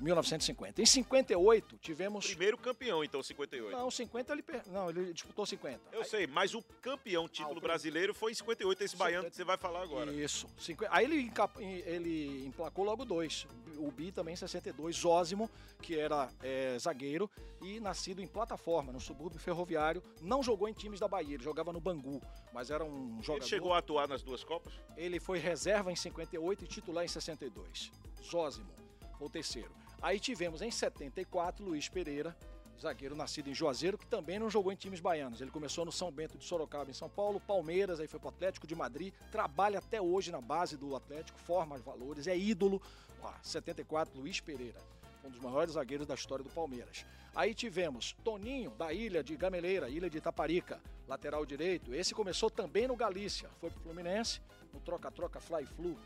1950. 0.00 0.82
Em 0.82 0.86
58, 0.86 1.78
tivemos. 1.78 2.26
Primeiro 2.26 2.58
campeão, 2.58 3.02
então, 3.02 3.22
58. 3.22 3.76
Não, 3.76 3.90
50 3.90 4.32
ele. 4.32 4.42
per- 4.42 4.62
Não, 4.68 4.90
ele 4.90 5.12
disputou 5.12 5.46
50. 5.46 5.80
Eu 5.92 6.04
sei, 6.04 6.26
mas 6.26 6.54
o 6.54 6.62
campeão 6.82 7.28
título 7.28 7.54
Ah, 7.54 7.58
o 7.58 7.60
brasileiro 7.60 8.14
foi 8.14 8.32
em 8.32 8.34
58, 8.34 8.84
esse 8.84 8.96
baiano 8.96 9.30
que 9.30 9.36
você 9.36 9.44
vai 9.44 9.56
falar 9.56 9.82
agora. 9.82 10.12
Isso. 10.12 10.46
Cinqu- 10.58 10.86
Aí 10.90 11.04
ele, 11.04 11.20
encap- 11.20 11.58
ele 11.60 12.46
emplacou 12.46 12.84
logo 12.84 13.04
dois. 13.04 13.46
O 13.78 13.90
Bi 13.90 14.12
também 14.12 14.34
em 14.34 14.36
62, 14.36 14.96
Zósimo, 14.96 15.50
que 15.82 15.98
era 15.98 16.28
é, 16.42 16.78
zagueiro 16.78 17.30
e 17.62 17.80
nascido 17.80 18.20
em 18.20 18.26
plataforma, 18.26 18.92
no 18.92 19.00
subúrbio 19.00 19.38
ferroviário. 19.38 20.02
Não 20.20 20.42
jogou 20.42 20.68
em 20.68 20.72
times 20.72 21.00
da 21.00 21.08
Bahia, 21.08 21.34
ele 21.34 21.42
jogava 21.42 21.72
no 21.72 21.80
Bangu, 21.80 22.20
mas 22.52 22.70
era 22.70 22.84
um 22.84 23.16
jogador. 23.22 23.42
Ele 23.42 23.48
chegou 23.48 23.72
a 23.74 23.78
atuar 23.78 24.08
nas 24.08 24.22
duas 24.22 24.44
Copas? 24.44 24.72
Ele 24.96 25.18
foi 25.20 25.38
reserva 25.38 25.90
em 25.92 25.96
58 25.96 26.64
e 26.64 26.68
titular 26.68 27.04
em 27.04 27.08
62. 27.08 27.90
Zósimo, 28.22 28.68
o 29.20 29.28
terceiro. 29.28 29.70
Aí 30.02 30.20
tivemos 30.20 30.62
em 30.62 30.70
74 30.70 31.64
Luiz 31.64 31.88
Pereira, 31.88 32.36
zagueiro 32.80 33.16
nascido 33.16 33.48
em 33.48 33.54
Juazeiro, 33.54 33.96
que 33.96 34.06
também 34.06 34.38
não 34.38 34.50
jogou 34.50 34.72
em 34.72 34.76
times 34.76 35.00
baianos. 35.00 35.40
Ele 35.40 35.50
começou 35.50 35.84
no 35.84 35.92
São 35.92 36.10
Bento 36.10 36.36
de 36.36 36.44
Sorocaba, 36.44 36.90
em 36.90 36.94
São 36.94 37.08
Paulo, 37.08 37.40
Palmeiras, 37.40 38.00
aí 38.00 38.06
foi 38.06 38.20
pro 38.20 38.28
Atlético 38.28 38.66
de 38.66 38.74
Madrid, 38.74 39.12
trabalha 39.32 39.78
até 39.78 40.00
hoje 40.00 40.30
na 40.30 40.40
base 40.40 40.76
do 40.76 40.94
Atlético, 40.94 41.38
forma 41.38 41.78
valores, 41.78 42.26
é 42.26 42.36
ídolo. 42.36 42.80
Ó, 43.22 43.32
74 43.42 44.18
Luiz 44.18 44.40
Pereira, 44.40 44.78
um 45.24 45.30
dos 45.30 45.40
maiores 45.40 45.74
zagueiros 45.74 46.06
da 46.06 46.14
história 46.14 46.44
do 46.44 46.50
Palmeiras. 46.50 47.04
Aí 47.34 47.54
tivemos 47.54 48.14
Toninho, 48.24 48.70
da 48.70 48.92
ilha 48.92 49.22
de 49.22 49.36
Gameleira, 49.36 49.88
ilha 49.88 50.08
de 50.08 50.18
Itaparica, 50.18 50.80
lateral 51.08 51.44
direito. 51.44 51.94
Esse 51.94 52.14
começou 52.14 52.50
também 52.50 52.86
no 52.86 52.96
Galícia, 52.96 53.48
foi 53.60 53.70
pro 53.70 53.80
Fluminense, 53.80 54.40
no 54.72 54.80
troca-troca 54.80 55.40
Fly-Flu, 55.40 55.98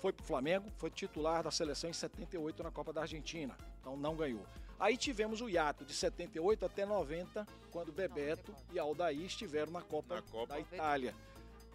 foi 0.00 0.12
pro 0.12 0.24
Flamengo, 0.24 0.70
foi 0.78 0.90
titular 0.90 1.42
da 1.42 1.50
seleção 1.50 1.90
em 1.90 1.92
78 1.92 2.62
na 2.62 2.70
Copa 2.70 2.92
da 2.92 3.02
Argentina, 3.02 3.56
então 3.80 3.96
não 3.96 4.14
ganhou. 4.16 4.46
Aí 4.78 4.96
tivemos 4.96 5.40
o 5.40 5.48
hiato 5.48 5.84
de 5.84 5.92
78 5.92 6.64
até 6.64 6.86
90, 6.86 7.44
quando 7.72 7.90
Bebeto 7.92 8.54
e 8.72 8.78
Aldair 8.78 9.20
estiveram 9.22 9.72
na 9.72 9.82
Copa, 9.82 10.16
Na 10.16 10.22
Copa. 10.22 10.46
da 10.54 10.60
Itália. 10.60 11.14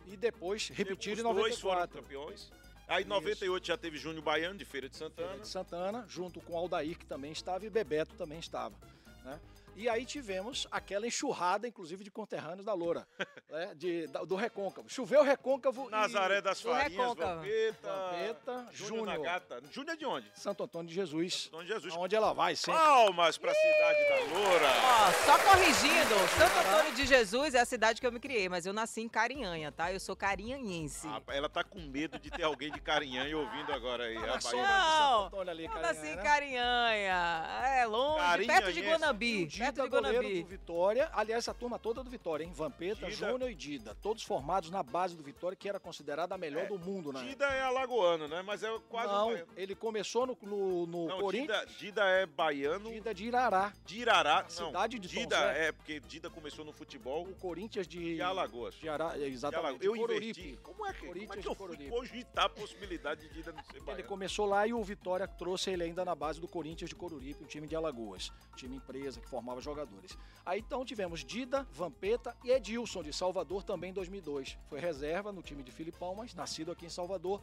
E 0.06 0.16
depois 0.16 0.70
repetiram 0.70 1.24
em 1.24 1.32
Os 1.32 1.36
dois 1.36 1.60
foram 1.60 1.76
94. 1.82 2.02
campeões. 2.02 2.52
Aí 2.88 3.04
em 3.04 3.08
98 3.08 3.66
já 3.68 3.78
teve 3.78 3.98
Júnior 3.98 4.24
Baiano, 4.24 4.58
de 4.58 4.66
Feira 4.66 4.88
de 4.90 4.96
Santana. 4.96 5.28
Feira 5.30 5.44
de 5.44 5.48
Santana, 5.50 6.06
junto 6.08 6.40
com 6.42 6.58
Aldair, 6.58 6.98
que 6.98 7.06
também 7.06 7.32
estava, 7.32 7.66
e 7.66 7.70
Bebeto 7.70 8.14
também 8.16 8.40
estava. 8.40 8.76
Né? 9.24 9.40
E 9.76 9.90
aí 9.90 10.06
tivemos 10.06 10.68
aquela 10.72 11.08
enxurrada, 11.08 11.68
inclusive, 11.68 12.04
de 12.04 12.12
conterrâneos 12.12 12.66
da 12.66 12.74
Loura, 12.74 13.08
né? 13.50 13.72
de, 13.76 14.08
da- 14.08 14.24
do 14.24 14.36
Recôncavo. 14.36 14.88
Choveu 14.90 15.24
Recôncavo 15.24 15.90
Nazaré 15.90 16.38
e 16.38 16.42
das 16.42 16.62
Farinhas. 16.62 17.08
Vampeta, 17.16 17.88
Vampeta, 17.92 18.68
Júnior 18.72 19.16
Júnior. 19.16 19.42
Júnior 19.72 19.94
é 19.94 19.98
de 19.98 20.06
onde? 20.06 20.32
Santo 20.36 20.64
Antônio 20.64 20.88
de 20.90 20.94
Jesus, 20.96 21.48
Antônio 21.48 21.68
Jesus. 21.68 21.94
onde 21.98 22.16
ela 22.16 22.34
vai 22.34 22.56
sempre. 22.56 22.80
Palmas 22.80 23.38
pra 23.38 23.54
cidade 23.54 24.00
da 24.10 24.38
Loura. 24.38 24.68
Ó, 24.84 25.12
só 25.26 25.38
corrigindo, 25.40 26.16
Santo 26.38 26.60
Antônio 26.68 26.96
de 26.96 27.06
Jesus 27.06 27.56
é 27.56 27.60
a 27.60 27.66
cidade 27.66 28.00
que 28.00 28.06
eu 28.08 28.12
me 28.12 28.20
criei, 28.20 28.48
mas 28.48 28.66
eu 28.66 28.74
nasci 28.74 29.02
em 29.02 29.10
Carinhanha, 29.10 29.72
tá? 29.72 29.92
Eu 29.92 30.00
sou 30.00 30.16
carinhanhense. 30.16 31.08
Ah, 31.08 31.22
ela 31.30 31.50
tá 31.50 31.64
com 31.64 31.80
medo 31.80 32.20
de 32.20 32.30
ter 32.30 32.44
alguém 32.44 32.72
de 32.72 32.80
Carinhã 32.80 33.24
ouvindo 33.36 33.72
agora 33.74 34.04
aí. 34.06 34.16
Tá 34.16 34.22
a 34.22 34.26
na 34.28 34.38
Bahia. 34.38 34.50
de 34.52 34.56
Não, 34.56 35.24
Santo 35.24 35.26
Antônio 35.36 35.52
ali, 35.52 35.66
eu 35.66 35.72
Carinhanha, 35.72 35.94
nasci 35.94 36.08
em 36.12 36.16
né? 36.16 36.22
Carinhanha. 36.24 37.74
É 37.80 37.86
longe, 37.86 38.46
perto 38.46 38.74
de 38.74 38.82
Guanabi. 38.82 39.44
O 39.44 39.48
Dida, 39.72 39.84
de 39.84 39.90
goleiro 39.90 40.30
do 40.42 40.46
Vitória. 40.46 41.10
Aliás, 41.14 41.48
a 41.48 41.54
turma 41.54 41.78
toda 41.80 42.04
do 42.04 42.10
Vitória, 42.10 42.44
hein? 42.44 42.52
Vampeta, 42.54 43.08
Dida. 43.10 43.32
Júnior 43.32 43.50
e 43.50 43.56
Dida. 43.56 43.96
Todos 44.02 44.24
formados 44.24 44.70
na 44.70 44.84
base 44.84 45.16
do 45.16 45.24
Vitória, 45.24 45.56
que 45.56 45.68
era 45.70 45.80
considerada 45.80 46.36
a 46.36 46.38
melhor 46.38 46.64
É, 46.64 46.68
do 46.68 46.78
mundo, 46.80 47.12
né? 47.14 47.24
Dida 47.24 47.46
é 47.46 47.62
alagoano, 47.62 48.28
né? 48.28 48.42
Mas 48.42 48.64
é 48.64 48.80
quase 48.90 49.10
um 49.10 49.12
Não, 49.12 49.28
baiano. 49.32 49.48
ele 49.56 49.76
começou 49.76 50.26
no, 50.28 50.38
no, 50.42 50.86
no 50.88 51.08
Não, 51.08 51.20
Corinthians. 51.22 51.60
Dida, 51.72 51.78
Dida 51.80 52.04
é 52.06 52.26
baiano. 52.26 52.90
Dida 52.92 53.14
de 53.14 53.26
Irará. 53.26 53.74
De 53.86 54.00
Irará. 54.00 54.46
Cidade 54.48 55.00
de 55.00 55.08
Tom 55.10 55.22
Dida 55.22 55.38
Zé. 55.38 55.68
é 55.68 55.72
porque 55.72 56.00
Dida 56.00 56.30
começou 56.30 56.64
no 56.66 56.72
futebol 56.74 57.24
O 57.24 57.36
Corinthians 57.36 57.88
de, 57.88 58.16
de 58.16 58.22
Alagoas. 58.22 58.76
de 58.76 58.90
Ará, 58.90 59.14
é, 59.16 59.20
De 59.20 59.26
exatamente. 59.26 59.66
Alagoas. 59.66 59.86
Eu 59.86 59.94
de 59.94 60.00
Coruripe. 60.00 60.40
investi. 60.42 60.60
Como 60.64 60.86
é 60.86 60.94
que, 60.94 61.00
como 61.00 61.12
é 61.12 61.14
Corinthians 61.14 61.36
que 61.36 61.42
de 61.42 61.48
eu 61.48 61.56
fui 61.56 61.90
cogitar 61.90 62.46
a 62.46 62.50
possibilidade 62.50 63.22
de 63.28 63.34
Dida 63.34 63.52
não 63.52 63.64
ser 63.64 63.76
Ele 63.78 63.86
baiano? 63.86 64.04
começou 64.04 64.46
lá 64.46 64.66
e 64.68 64.74
o 64.74 64.84
Vitória 64.84 65.28
trouxe 65.28 65.72
ele 65.72 65.84
ainda 65.84 66.04
na 66.06 66.16
base 66.16 66.40
do 66.40 66.48
Corinthians 66.48 66.90
de 66.90 66.96
Coruripe, 66.96 67.44
um 67.44 67.48
time 67.48 67.68
de 67.68 67.76
Alagoas, 67.76 68.32
time 68.56 68.76
empresa 68.78 69.20
que 69.22 69.28
formava 69.28 69.53
jogadores. 69.62 70.18
Aí 70.46 70.60
então 70.60 70.86
tivemos 70.86 71.26
Dida, 71.26 71.68
Vampeta 71.72 72.36
e 72.44 72.52
Edilson 72.52 73.04
de 73.04 73.12
Salvador 73.12 73.64
também 73.64 73.90
em 73.90 73.94
2002. 73.94 74.58
Foi 74.70 74.80
reserva 74.80 75.34
no 75.34 75.42
time 75.42 75.62
de 75.64 75.72
Filipão, 75.72 76.16
mas 76.16 76.34
nascido 76.34 76.72
aqui 76.72 76.86
em 76.86 76.90
Salvador 76.90 77.42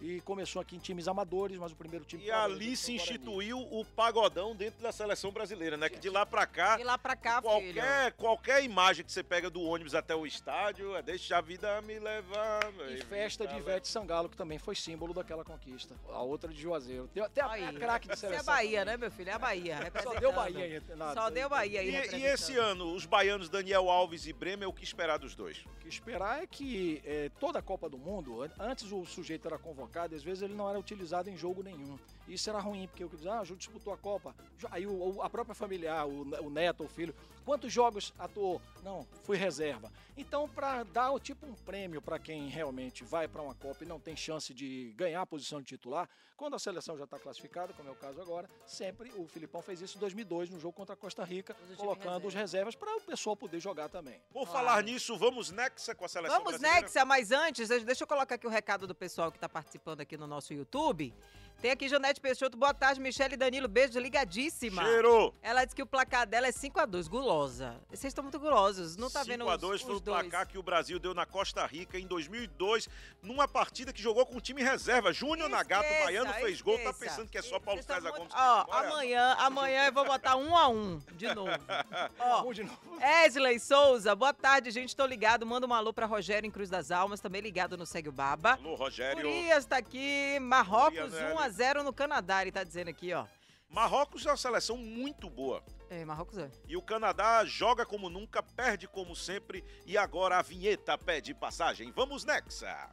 e 0.00 0.20
começou 0.22 0.60
aqui 0.62 0.76
em 0.76 0.78
times 0.78 1.06
amadores, 1.08 1.58
mas 1.58 1.72
o 1.72 1.76
primeiro 1.76 2.04
time 2.04 2.24
E 2.24 2.30
ali 2.30 2.76
se 2.76 2.92
instituiu 2.94 3.58
o 3.58 3.84
pagodão 3.84 4.54
dentro 4.56 4.82
da 4.82 4.92
seleção 4.92 5.30
brasileira, 5.30 5.76
né? 5.76 5.88
Que 5.88 5.98
de 5.98 6.08
lá 6.08 6.24
pra 6.24 6.46
cá, 6.46 6.78
E 6.80 6.84
lá 6.84 6.96
pra 6.96 7.14
cá, 7.16 7.40
filho. 7.42 7.74
qualquer, 7.74 8.12
qualquer 8.12 8.64
imagem 8.64 9.04
que 9.04 9.12
você 9.12 9.22
pega 9.22 9.50
do 9.50 9.60
ônibus 9.62 9.94
até 9.94 10.14
o 10.14 10.26
estádio 10.26 10.94
é 10.96 11.02
deixa 11.02 11.36
a 11.36 11.40
vida 11.40 11.80
me 11.82 11.98
levar. 11.98 12.60
E 12.90 13.02
festa 13.04 13.46
de 13.46 13.52
tá 13.52 13.58
Ivete 13.58 13.88
Sangalo, 13.88 14.28
que 14.28 14.36
também 14.36 14.58
foi 14.58 14.74
símbolo 14.74 15.12
daquela 15.12 15.44
conquista. 15.44 15.94
A 16.08 16.22
outra 16.22 16.50
de 16.52 16.60
Juazeiro. 16.60 17.08
Tem 17.08 17.22
até 17.22 17.40
a, 17.42 17.50
Aí. 17.50 17.64
a 17.64 17.72
craque 17.72 18.08
de 18.08 18.14
Isso 18.14 18.26
é 18.26 18.28
seleção. 18.30 18.54
Bahia, 18.54 18.84
né, 18.84 18.96
meu 18.96 19.10
filho? 19.10 19.30
É 19.30 19.32
a 19.34 19.38
Bahia. 19.38 19.78
Só 20.02 20.14
deu 20.18 20.32
Bahia 20.32 20.82
Só 21.14 21.30
deu 21.30 21.48
Bahia 21.48 21.80
aí. 21.80 21.90
E, 21.90 22.16
e 22.16 22.24
esse 22.26 22.56
ano, 22.56 22.94
os 22.94 23.04
baianos 23.06 23.48
Daniel 23.48 23.90
Alves 23.90 24.26
e 24.26 24.32
Bremer, 24.32 24.68
o 24.68 24.72
que 24.72 24.84
esperar 24.84 25.18
dos 25.18 25.34
dois? 25.34 25.58
O 25.58 25.80
que 25.80 25.88
esperar 25.88 26.42
é 26.42 26.46
que 26.46 27.02
eh, 27.04 27.30
toda 27.38 27.58
a 27.58 27.62
Copa 27.62 27.88
do 27.88 27.98
Mundo, 27.98 28.42
an- 28.42 28.50
antes 28.58 28.90
o 28.92 29.04
sujeito 29.04 29.46
era 29.46 29.58
convocado, 29.58 29.89
e 30.12 30.16
às 30.16 30.22
vezes 30.22 30.42
ele 30.42 30.54
não 30.54 30.68
era 30.68 30.78
utilizado 30.78 31.28
em 31.28 31.36
jogo 31.36 31.62
nenhum. 31.62 31.98
Isso 32.28 32.48
era 32.48 32.60
ruim, 32.60 32.86
porque 32.86 33.02
eu 33.02 33.08
dizer, 33.08 33.28
ah, 33.30 33.40
o 33.42 33.44
Júlio 33.44 33.58
disputou 33.58 33.92
a 33.92 33.96
Copa. 33.98 34.34
Aí 34.70 34.86
o, 34.86 35.16
o- 35.16 35.22
a 35.22 35.28
própria 35.28 35.54
familiar, 35.54 36.06
o, 36.06 36.24
ne- 36.24 36.38
o 36.38 36.48
neto, 36.50 36.84
o 36.84 36.88
filho, 36.88 37.12
quantos 37.44 37.72
jogos 37.72 38.12
atuou? 38.18 38.62
Não, 38.84 39.04
fui 39.24 39.36
reserva. 39.36 39.90
Então, 40.16 40.48
para 40.48 40.84
dar 40.84 41.10
o 41.10 41.18
tipo 41.18 41.44
um 41.46 41.54
prêmio 41.54 42.00
para 42.00 42.18
quem 42.18 42.48
realmente 42.48 43.02
vai 43.02 43.26
para 43.26 43.42
uma 43.42 43.54
Copa 43.54 43.82
e 43.82 43.86
não 43.86 43.98
tem 43.98 44.14
chance 44.14 44.54
de 44.54 44.92
ganhar 44.96 45.22
a 45.22 45.26
posição 45.26 45.60
de 45.60 45.66
titular, 45.66 46.08
quando 46.36 46.54
a 46.54 46.58
seleção 46.58 46.96
já 46.96 47.04
está 47.04 47.18
classificada, 47.18 47.72
como 47.72 47.88
é 47.88 47.92
o 47.92 47.96
caso 47.96 48.20
agora, 48.20 48.48
sempre 48.66 49.10
o 49.16 49.26
Filipão 49.26 49.60
fez 49.60 49.80
isso 49.80 49.96
em 49.96 50.00
2002, 50.00 50.50
no 50.50 50.60
jogo 50.60 50.72
contra 50.74 50.94
a 50.94 50.96
Costa 50.96 51.24
Rica, 51.24 51.56
o 51.72 51.76
colocando 51.76 52.28
os 52.28 52.34
reservas 52.34 52.74
para 52.76 52.94
o 52.96 53.00
pessoal 53.00 53.34
poder 53.36 53.58
jogar 53.60 53.88
também. 53.88 54.20
Por 54.32 54.46
Claro. 54.46 54.52
falar 54.66 54.82
nisso, 54.84 55.16
vamos 55.18 55.50
Nexa 55.50 55.94
com 55.94 56.04
a 56.04 56.08
seleção 56.08 56.36
Vamos, 56.38 56.52
brasileira? 56.60 56.82
Nexa, 56.82 57.04
mas 57.04 57.30
antes, 57.32 57.68
deixa 57.84 58.04
eu 58.04 58.06
colocar 58.06 58.36
aqui 58.36 58.46
o 58.46 58.50
recado 58.50 58.86
do 58.86 58.94
pessoal 58.94 59.30
que 59.32 59.36
está 59.38 59.48
participando 59.48 59.79
aqui 60.02 60.16
no 60.16 60.26
nosso 60.26 60.52
YouTube. 60.52 61.12
Tem 61.60 61.72
aqui 61.72 61.90
Janete 61.90 62.18
Peixoto, 62.22 62.56
boa 62.56 62.72
tarde, 62.72 62.98
Michele 62.98 63.34
e 63.34 63.36
Danilo, 63.36 63.68
beijo, 63.68 63.98
ligadíssima. 64.00 64.82
Cheiro! 64.82 65.34
Ela 65.42 65.62
disse 65.62 65.76
que 65.76 65.82
o 65.82 65.86
placar 65.86 66.26
dela 66.26 66.46
é 66.46 66.50
5x2, 66.50 67.06
gulosa. 67.06 67.76
Vocês 67.90 68.04
estão 68.12 68.24
muito 68.24 68.40
gulosos, 68.40 68.96
não 68.96 69.10
tá 69.10 69.22
vendo 69.22 69.40
5 69.44 69.50
a 69.50 69.54
os, 69.56 69.60
2 69.60 69.82
foi 69.82 69.94
o 69.96 70.00
dois. 70.00 70.20
placar 70.22 70.48
que 70.48 70.56
o 70.56 70.62
Brasil 70.62 70.98
deu 70.98 71.12
na 71.12 71.26
Costa 71.26 71.66
Rica 71.66 71.98
em 71.98 72.06
2002, 72.06 72.88
numa 73.22 73.46
partida 73.46 73.92
que 73.92 74.00
jogou 74.00 74.24
com 74.24 74.38
o 74.38 74.40
time 74.40 74.62
reserva. 74.62 75.12
Júnior 75.12 75.50
Nagato, 75.50 75.84
Esqueça, 75.84 76.04
Baiano, 76.04 76.32
fez 76.32 76.62
gol. 76.62 76.78
Tá 76.78 76.84
esqueça. 76.92 76.98
pensando 77.10 77.28
que 77.30 77.36
é 77.36 77.42
só 77.42 77.60
Paulo 77.60 77.82
César 77.82 77.96
estão 78.08 78.12
Gomes. 78.12 78.32
muito- 78.34 78.36
Ó, 78.42 78.66
amanhã, 78.72 79.34
amanhã 79.40 79.84
eu 79.84 79.92
vou 79.92 80.06
botar 80.06 80.36
um 80.36 80.56
a 80.56 80.66
um 80.66 80.98
de 81.12 81.26
novo. 81.34 81.50
Ó, 82.18 82.38
Vamos 82.38 82.56
de 82.56 82.62
novo. 82.64 82.80
Esley 83.26 83.60
Souza, 83.60 84.14
boa 84.16 84.32
tarde, 84.32 84.70
gente. 84.70 84.96
Tô 84.96 85.04
ligado. 85.04 85.44
Manda 85.44 85.66
um 85.66 85.74
alô 85.74 85.92
pra 85.92 86.06
Rogério 86.06 86.48
em 86.48 86.50
Cruz 86.50 86.70
das 86.70 86.90
Almas, 86.90 87.20
também 87.20 87.42
ligado 87.42 87.76
no 87.76 87.84
Segue 87.84 88.08
o 88.08 88.12
Baba. 88.12 88.52
Alô, 88.54 88.76
Rogério. 88.76 89.18
Urias 89.28 89.66
tá 89.66 89.76
aqui, 89.76 90.38
Marrocos 90.40 90.96
Urias, 91.12 91.49
né? 91.58 91.74
1x0 91.74 91.82
no 91.82 91.92
Canadá, 91.92 92.42
ele 92.42 92.52
tá 92.52 92.62
dizendo 92.64 92.88
aqui, 92.88 93.12
ó. 93.12 93.26
Marrocos 93.68 94.26
é 94.26 94.30
uma 94.30 94.36
seleção 94.36 94.76
muito 94.76 95.30
boa. 95.30 95.62
É, 95.88 96.04
Marrocos 96.04 96.38
é. 96.38 96.50
E 96.66 96.76
o 96.76 96.82
Canadá 96.82 97.44
joga 97.44 97.86
como 97.86 98.08
nunca, 98.10 98.42
perde 98.42 98.88
como 98.88 99.14
sempre. 99.14 99.64
E 99.86 99.96
agora 99.96 100.38
a 100.38 100.42
vinheta 100.42 100.98
pede 100.98 101.32
passagem. 101.34 101.92
Vamos 101.92 102.24
Nexa! 102.24 102.90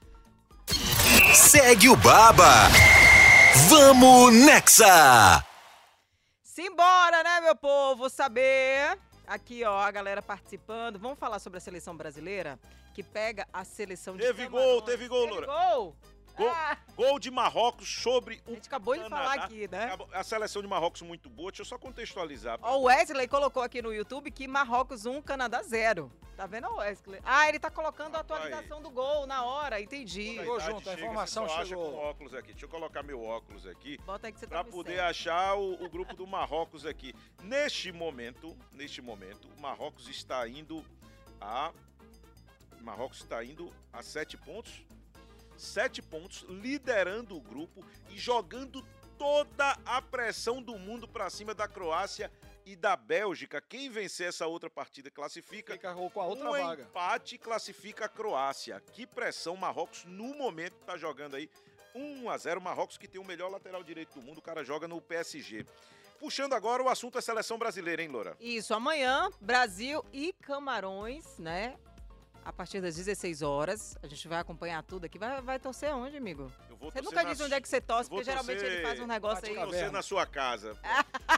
Segue 1.34 1.90
o 1.90 1.96
Baba. 1.96 2.68
Vamos 3.70 4.34
Nexa. 4.46 5.44
Simbora, 6.44 7.24
né, 7.24 7.42
meu 7.42 7.56
povo? 7.56 8.10
Saber. 8.10 8.98
Aqui, 9.26 9.64
ó, 9.64 9.80
a 9.80 9.90
galera 9.92 10.22
participando. 10.22 11.00
Vamos 11.00 11.18
falar 11.20 11.40
sobre 11.40 11.58
a 11.58 11.62
seleção 11.62 11.96
brasileira? 11.96 12.60
Que 12.94 13.04
pega 13.04 13.48
a 13.52 13.64
seleção 13.64 14.16
de 14.16 14.24
Teve 14.24 14.46
Camarões. 14.46 14.72
gol, 14.72 14.82
teve 14.84 15.08
gol, 15.08 15.22
Teve 15.28 15.32
Loura. 15.46 15.48
gol! 15.48 15.96
Gol. 16.38 16.50
Ah, 16.50 16.78
Gol 16.96 17.20
de 17.20 17.32
Marrocos 17.32 17.90
sobre 18.02 18.42
a 18.46 18.52
o 18.52 18.54
gente 18.56 18.68
acabou 18.68 18.94
de 18.96 19.02
Canadá. 19.02 19.24
falar 19.32 19.44
aqui, 19.46 19.68
né? 19.68 19.98
A 20.14 20.24
seleção 20.24 20.62
de 20.62 20.68
Marrocos 20.68 21.02
muito 21.02 21.30
boa. 21.30 21.52
Deixa 21.52 21.62
eu 21.62 21.66
só 21.66 21.78
contextualizar. 21.78 22.60
Ó, 22.62 22.78
o 22.78 22.84
Wesley 22.84 23.28
colocou 23.28 23.62
aqui 23.64 23.82
no 23.82 23.94
YouTube 23.94 24.30
que 24.32 24.48
Marrocos 24.48 25.06
1, 25.06 25.22
Canadá 25.22 25.62
0. 25.64 26.12
Tá 26.36 26.46
vendo, 26.46 26.72
Wesley? 26.76 27.20
Ah, 27.26 27.50
ele 27.50 27.58
tá 27.60 27.72
colocando 27.72 28.14
a 28.14 28.20
Rapaz. 28.20 28.40
atualização 28.46 28.80
do 28.80 28.92
gol 28.92 29.26
na 29.26 29.44
hora, 29.44 29.82
entendi. 29.82 30.36
Chegou 30.36 30.60
junto, 30.60 30.88
a 30.88 30.94
chega, 30.94 31.02
informação 31.02 31.44
você 31.48 31.50
só 31.50 31.56
acha 31.62 31.66
chegou. 31.70 31.92
com 31.92 31.98
óculos 31.98 32.34
aqui. 32.36 32.52
Deixa 32.52 32.66
eu 32.66 32.70
colocar 32.70 33.02
meu 33.02 33.24
óculos 33.24 33.66
aqui. 33.66 33.98
Bota 34.06 34.28
aí 34.28 34.34
que 34.34 34.40
você 34.40 34.46
Pra 34.46 34.64
tá 34.64 34.70
poder 34.70 35.00
achar 35.00 35.56
o, 35.56 35.84
o 35.84 35.90
grupo 35.90 36.16
do 36.16 36.28
Marrocos 36.28 36.86
aqui. 36.86 37.16
Neste 37.42 37.92
momento, 37.92 38.56
neste 38.72 39.02
momento, 39.02 39.48
o 39.58 39.60
Marrocos 39.62 40.08
está 40.08 40.48
indo 40.48 40.86
a 41.42 41.72
Marrocos 42.82 43.18
está 43.22 43.44
indo 43.44 43.74
a 43.92 44.02
sete 44.04 44.38
pontos. 44.38 44.86
Sete 45.58 46.02
pontos, 46.02 46.46
liderando 46.48 47.36
o 47.36 47.42
grupo 47.42 47.84
e 48.10 48.18
jogando 48.18 48.86
toda 49.18 49.78
a 49.86 50.02
pressão 50.02 50.62
do 50.62 50.78
mundo 50.78 51.08
pra 51.08 51.30
cima 51.30 51.54
da 51.54 51.68
Croácia 51.68 52.32
e 52.66 52.76
da 52.76 52.96
Bélgica. 52.96 53.62
Quem 53.62 53.90
vencer 53.90 54.28
essa 54.28 54.46
outra 54.46 54.70
partida 54.70 55.10
classifica. 55.10 55.74
Fica 55.74 55.94
com 55.94 56.22
a 56.22 56.26
outra 56.26 56.50
um 56.50 56.52
vaga. 56.52 56.84
empate 56.84 57.38
classifica 57.38 58.06
a 58.06 58.10
Croácia. 58.10 58.82
Que 58.94 59.08
pressão 59.08 59.56
Marrocos 59.56 60.06
no 60.06 60.36
momento 60.36 60.76
tá 60.86 60.98
jogando 60.98 61.36
aí 61.36 61.50
1 61.96 62.30
a 62.30 62.38
0 62.38 62.62
Marrocos 62.62 62.98
que 62.98 63.08
tem 63.08 63.20
o 63.20 63.26
melhor 63.26 63.50
lateral 63.50 63.84
direito 63.84 64.20
do 64.20 64.26
mundo, 64.26 64.38
o 64.38 64.42
cara 64.42 64.64
joga 64.64 64.88
no 64.88 65.02
PSG. 65.02 65.66
Puxando 66.20 66.54
agora 66.54 66.84
o 66.84 66.90
assunto 66.90 67.18
é 67.18 67.22
seleção 67.22 67.58
brasileira, 67.58 68.02
hein, 68.02 68.10
Loura? 68.10 68.36
Isso, 68.40 68.74
amanhã, 68.74 69.30
Brasil 69.40 70.04
e 70.12 70.34
Camarões, 70.34 71.38
né? 71.38 71.78
A 72.48 72.54
partir 72.54 72.80
das 72.80 72.96
16 72.96 73.42
horas. 73.42 73.98
A 74.02 74.08
gente 74.08 74.26
vai 74.26 74.40
acompanhar 74.40 74.82
tudo 74.82 75.04
aqui. 75.04 75.20
Vai, 75.20 75.42
vai 75.42 75.60
torcer 75.60 75.94
onde, 75.94 76.16
amigo? 76.16 76.50
Eu 76.70 76.78
vou 76.78 76.90
Você 76.90 77.02
nunca 77.02 77.26
diz 77.26 77.42
onde 77.42 77.54
é 77.54 77.60
que 77.60 77.68
você 77.68 77.82
torce, 77.82 78.10
porque 78.10 78.24
geralmente 78.24 78.64
ele 78.64 78.82
faz 78.82 78.98
um 79.02 79.06
negócio 79.06 79.46
aí. 79.46 79.54
Vou 79.54 79.66
torcer 79.66 79.92
na 79.92 80.02
sua 80.02 80.26
casa. 80.26 80.78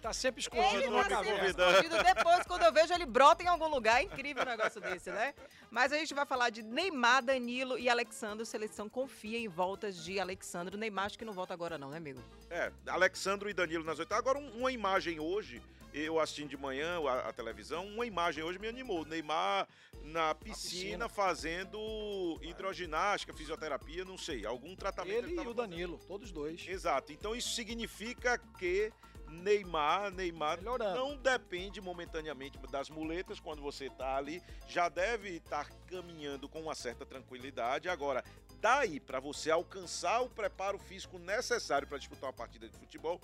Tá 0.00 0.12
sempre 0.12 0.40
escondido 0.40 0.82
Ele 0.82 1.04
tá 1.04 1.22
sempre 1.24 1.46
escondido. 1.48 2.02
Depois, 2.02 2.46
quando 2.46 2.62
eu 2.62 2.72
vejo, 2.72 2.92
ele 2.92 3.06
brota 3.06 3.42
em 3.42 3.46
algum 3.46 3.68
lugar. 3.68 4.00
É 4.00 4.04
incrível 4.04 4.42
um 4.42 4.46
negócio 4.46 4.80
desse, 4.80 5.10
né? 5.10 5.34
Mas 5.70 5.92
a 5.92 5.98
gente 5.98 6.12
vai 6.14 6.24
falar 6.26 6.50
de 6.50 6.62
Neymar, 6.62 7.22
Danilo 7.22 7.78
e 7.78 7.88
Alexandre. 7.88 8.44
Seleção 8.46 8.88
confia 8.88 9.38
em 9.38 9.48
voltas 9.48 10.02
de 10.02 10.18
Alexandre. 10.20 10.74
O 10.76 10.78
Neymar 10.78 11.06
acho 11.06 11.18
que 11.18 11.24
não 11.24 11.32
volta 11.32 11.52
agora 11.54 11.76
não, 11.78 11.90
né, 11.90 11.96
amigo? 11.98 12.20
É, 12.50 12.70
Alexandro 12.86 13.48
e 13.48 13.54
Danilo 13.54 13.84
nas 13.84 13.98
oitavas. 13.98 14.20
Agora, 14.26 14.38
um- 14.38 14.58
uma 14.58 14.72
imagem 14.72 15.20
hoje, 15.20 15.60
eu 15.92 16.18
assistindo 16.20 16.48
de 16.50 16.56
manhã 16.56 17.00
a, 17.06 17.28
a 17.28 17.32
televisão, 17.32 17.86
uma 17.86 18.06
imagem 18.06 18.42
hoje 18.44 18.58
me 18.58 18.68
animou. 18.68 19.02
O 19.02 19.04
Neymar 19.06 19.66
na 20.04 20.34
piscina, 20.34 21.06
piscina. 21.06 21.08
fazendo 21.08 22.38
hidroginástica, 22.42 23.32
fisioterapia, 23.32 24.04
não 24.04 24.18
sei, 24.18 24.44
algum 24.44 24.76
tratamento. 24.76 25.24
Ele 25.24 25.32
e 25.32 25.36
tava 25.36 25.50
o 25.50 25.54
Danilo, 25.54 25.98
todos 26.06 26.30
dois. 26.30 26.60
fazendo. 26.60 26.70
Exato. 26.70 27.12
Então 27.12 27.34
isso 27.34 27.54
significa 27.54 28.38
que 28.58 28.92
Neymar, 29.28 30.10
Neymar 30.12 30.58
Melhorando. 30.58 30.94
não 30.98 31.16
depende 31.16 31.80
momentaneamente 31.80 32.58
das 32.70 32.90
muletas 32.90 33.40
quando 33.40 33.62
você 33.62 33.88
tá 33.90 34.16
ali, 34.16 34.42
já 34.68 34.88
deve 34.88 35.30
estar 35.30 35.68
caminhando 35.86 36.48
com 36.48 36.60
uma 36.60 36.74
certa 36.74 37.04
tranquilidade. 37.06 37.88
Agora, 37.88 38.22
daí 38.60 39.00
para 39.00 39.18
você 39.18 39.50
alcançar 39.50 40.20
o 40.20 40.28
preparo 40.28 40.78
físico 40.78 41.18
necessário 41.18 41.88
para 41.88 41.98
disputar 41.98 42.28
uma 42.28 42.36
partida 42.36 42.68
de 42.68 42.76
futebol, 42.76 43.20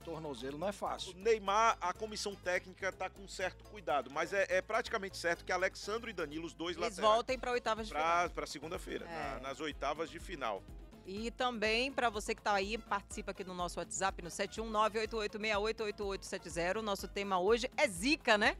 O 0.00 0.04
tornozelo 0.04 0.58
não 0.58 0.66
é 0.66 0.70
o 0.70 0.72
fácil. 0.72 1.14
Neymar, 1.16 1.76
a 1.80 1.92
comissão 1.92 2.34
técnica 2.34 2.90
tá 2.92 3.08
com 3.10 3.26
certo 3.28 3.62
cuidado, 3.64 4.10
mas 4.10 4.32
é, 4.32 4.46
é 4.48 4.60
praticamente 4.62 5.16
certo 5.16 5.44
que 5.44 5.52
Alexandro 5.52 6.10
e 6.10 6.12
Danilo, 6.12 6.46
os 6.46 6.54
dois 6.54 6.76
Eles 6.76 6.88
laterais, 6.90 7.14
voltem 7.14 7.38
para 7.38 7.52
oitavas 7.52 7.86
de 7.88 7.92
final. 7.94 8.30
para 8.30 8.46
segunda-feira, 8.46 9.06
É. 9.06 9.34
na- 9.34 9.40
nas 9.48 9.60
oitavas 9.60 10.10
de 10.10 10.18
final. 10.18 10.62
E 11.06 11.30
também, 11.32 11.92
para 11.92 12.08
você 12.08 12.34
que 12.34 12.40
tá 12.40 12.54
aí, 12.54 12.78
participa 12.78 13.32
aqui 13.32 13.44
no 13.44 13.52
nosso 13.54 13.78
WhatsApp 13.78 14.22
no 14.22 14.30
71988688870. 14.30 16.80
Nosso 16.82 17.06
tema 17.08 17.38
hoje 17.38 17.70
é 17.76 17.86
Zika, 17.86 18.38
né? 18.38 18.56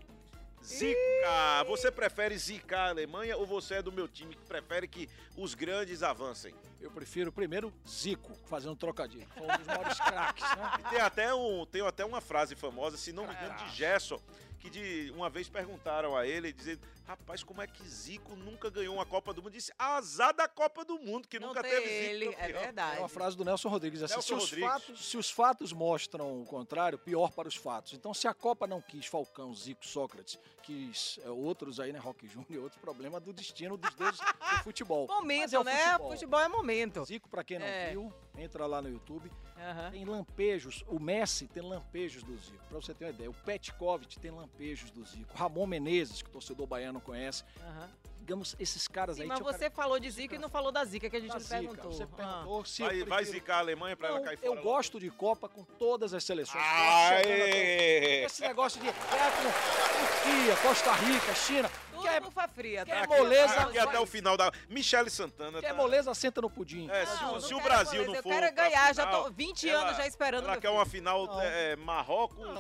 Zica! 0.63 1.65
Você 1.67 1.91
prefere 1.91 2.37
zicar 2.39 2.87
a 2.87 2.89
Alemanha 2.91 3.37
ou 3.37 3.47
você 3.47 3.75
é 3.77 3.83
do 3.83 3.93
meu 3.93 4.09
time 4.09 4.35
que 4.35 4.45
prefere 4.47 4.87
que 4.89 5.09
os 5.37 5.55
grandes 5.55 6.03
avancem? 6.03 6.55
Eu 6.85 6.91
prefiro 6.91 7.33
primeiro 7.33 7.73
Zico, 7.89 8.31
fazendo 8.45 8.77
trocadilho. 8.77 9.27
Foi 9.35 9.43
um 9.47 9.57
dos 9.57 9.67
maiores 9.67 9.99
craques, 9.99 10.45
né? 10.45 10.73
E 10.81 10.91
tem 10.91 11.01
até, 11.01 11.35
um, 11.35 11.65
tem 11.65 11.81
até 11.81 12.05
uma 12.05 12.21
frase 12.21 12.55
famosa, 12.55 12.99
se 12.99 13.11
não 13.11 13.27
me 13.27 13.33
engano, 13.33 13.55
de 13.57 13.75
Gerson, 13.75 14.21
que 14.65 14.71
de 14.71 15.13
uma 15.15 15.29
vez 15.29 15.47
perguntaram 15.47 16.17
a 16.17 16.27
ele, 16.27 16.51
dizendo, 16.51 16.81
rapaz, 17.07 17.43
como 17.43 17.61
é 17.61 17.67
que 17.67 17.87
Zico 17.87 18.35
nunca 18.35 18.71
ganhou 18.71 18.95
uma 18.95 19.05
Copa 19.05 19.35
do 19.35 19.43
Mundo? 19.43 19.53
Disse, 19.53 19.71
azar 19.79 20.33
da 20.35 20.49
Copa 20.49 20.87
do 20.87 20.99
Mundo, 20.99 21.29
que 21.29 21.39
não 21.39 21.49
nunca 21.49 21.63
teve 21.63 21.87
ele, 21.87 22.29
Zico 22.31 22.41
é 22.41 22.49
verdade. 22.53 22.97
É 22.97 23.01
uma 23.01 23.09
frase 23.09 23.37
do 23.37 23.45
Nelson 23.45 23.69
Rodrigues. 23.69 24.03
Assim, 24.03 24.15
Nelson 24.15 24.27
se, 24.27 24.35
os 24.35 24.51
Rodrigues. 24.51 24.71
fatos, 24.73 25.07
se 25.07 25.17
os 25.19 25.31
fatos 25.31 25.73
mostram 25.75 26.41
o 26.41 26.47
contrário, 26.47 26.97
pior 26.99 27.31
para 27.31 27.47
os 27.47 27.55
fatos. 27.57 27.93
Então, 27.93 28.15
se 28.15 28.27
a 28.27 28.33
Copa 28.33 28.67
não 28.67 28.81
quis 28.81 29.05
Falcão, 29.05 29.55
Zico, 29.55 29.85
Sócrates, 29.87 30.39
quis 30.63 31.19
é, 31.23 31.29
outros 31.29 31.79
aí, 31.79 31.93
né, 31.93 31.99
Rock 31.99 32.27
Júnior, 32.27 32.65
outro 32.65 32.81
problema 32.81 33.21
do 33.21 33.35
destino 33.35 33.77
dos 33.77 33.95
deuses 33.95 34.19
do 34.19 34.63
futebol. 34.65 35.07
Momento, 35.09 35.55
é 35.55 35.59
o 35.59 35.65
né? 35.65 35.77
futebol. 35.77 36.11
Futebol 36.13 36.41
é 36.41 36.49
momento. 36.49 37.05
Zico, 37.05 37.29
para 37.29 37.45
quem 37.45 37.59
não 37.59 37.67
É. 37.67 37.91
viu, 37.91 38.11
entra 38.39 38.67
lá 38.67 38.81
no 38.81 38.89
YouTube. 38.89 39.31
Aham. 39.57 39.91
Tem 39.93 40.05
lampejos. 40.05 40.85
O 40.89 40.99
Messi 40.99 41.47
tem 41.47 41.63
lampejos 41.63 42.23
do 42.23 42.37
Zico. 42.37 42.65
Pra 42.69 42.81
você 42.81 42.93
ter 42.95 43.05
uma 43.05 43.11
ideia. 43.11 43.31
O 43.31 43.35
Petkovic 43.35 44.19
tem 44.19 44.31
lampejos 44.31 44.91
do 44.91 45.05
Zico. 45.05 45.37
Ramon 45.37 45.67
Menezes, 45.67 46.23
que 46.23 46.29
o 46.29 46.33
torcedor 46.33 46.67
baiano 46.67 47.01
conhece. 47.01 47.45
aham. 47.61 47.91
Digamos, 48.19 48.57
esses 48.59 48.89
caras 48.89 49.17
Sim, 49.17 49.23
aí... 49.25 49.29
mas 49.29 49.39
você 49.41 49.69
falou 49.69 50.01
de 50.01 50.11
Zika 50.11 50.35
e 50.37 50.39
não 50.39 50.49
falou 50.49 50.73
da 50.73 50.83
Zika 50.83 51.11
que 51.11 51.17
a 51.17 51.21
gente 51.21 51.31
da 51.31 51.39
Zica. 51.39 51.59
perguntou. 51.59 51.93
Você 51.93 52.05
Ah. 52.05 52.07
perguntou 52.07 52.65
se 52.65 52.81
eu 52.81 52.87
Vai, 52.87 52.99
vai 53.05 53.19
prefiro- 53.19 53.39
zicar 53.39 53.57
a 53.57 53.59
Alemanha 53.59 53.95
pra 53.99 54.09
ela 54.09 54.17
Não, 54.17 54.25
cair 54.25 54.39
eu 54.43 54.53
fora? 54.53 54.63
gosto 54.63 54.99
de 54.99 55.11
Copa 55.11 55.47
com 55.47 55.63
todas 55.63 56.15
as 56.15 56.25
seleções. 56.25 56.65
Aê! 56.67 58.25
Esse 58.25 58.41
negócio 58.41 58.81
de 58.81 58.87
ganhar 58.87 59.31
com 59.31 59.43
Turquia, 59.43 60.57
Costa 60.63 60.93
Rica, 60.95 61.35
China. 61.35 61.71
Quer, 62.15 62.21
bufa 62.21 62.49
fria, 62.49 62.85
quer 62.85 63.07
tá? 63.09 63.17
moleza, 63.17 63.61
Aqui 63.63 63.79
até 63.79 63.99
o 64.01 64.07
final 64.07 64.37
da... 64.37 64.51
Michele 64.69 65.11
Santana. 65.11 65.61
quer 65.61 65.69
tá- 65.69 65.75
moleza, 65.75 66.15
senta 66.15 66.41
no 66.41 66.49
pudim. 66.49 66.89
É, 66.91 67.05
se, 67.07 67.23
Não, 67.23 67.35
o- 67.37 67.41
se 67.41 67.51
não 67.51 67.59
o 67.59 67.63
quero 67.63 67.75
Brasil 67.75 67.93
moleza, 67.93 68.07
não 68.09 68.15
eu 68.17 68.23
for 68.23 68.29
quero 68.33 68.55
pra 68.55 68.65
ganhar, 68.65 68.95
já 68.95 69.07
final, 69.07 69.25
tô 69.25 69.31
20 69.31 69.69
ela- 69.69 69.83
anos 69.85 69.97
já 69.97 70.07
esperando. 70.07 70.45
Ela 70.45 70.55
quer 70.57 70.61
filho. 70.69 70.75
uma 70.75 70.87
final 70.87 71.27
Não. 71.27 71.41
é, 71.43 71.77
Marrocos 71.77 72.39
Não, 72.39 72.53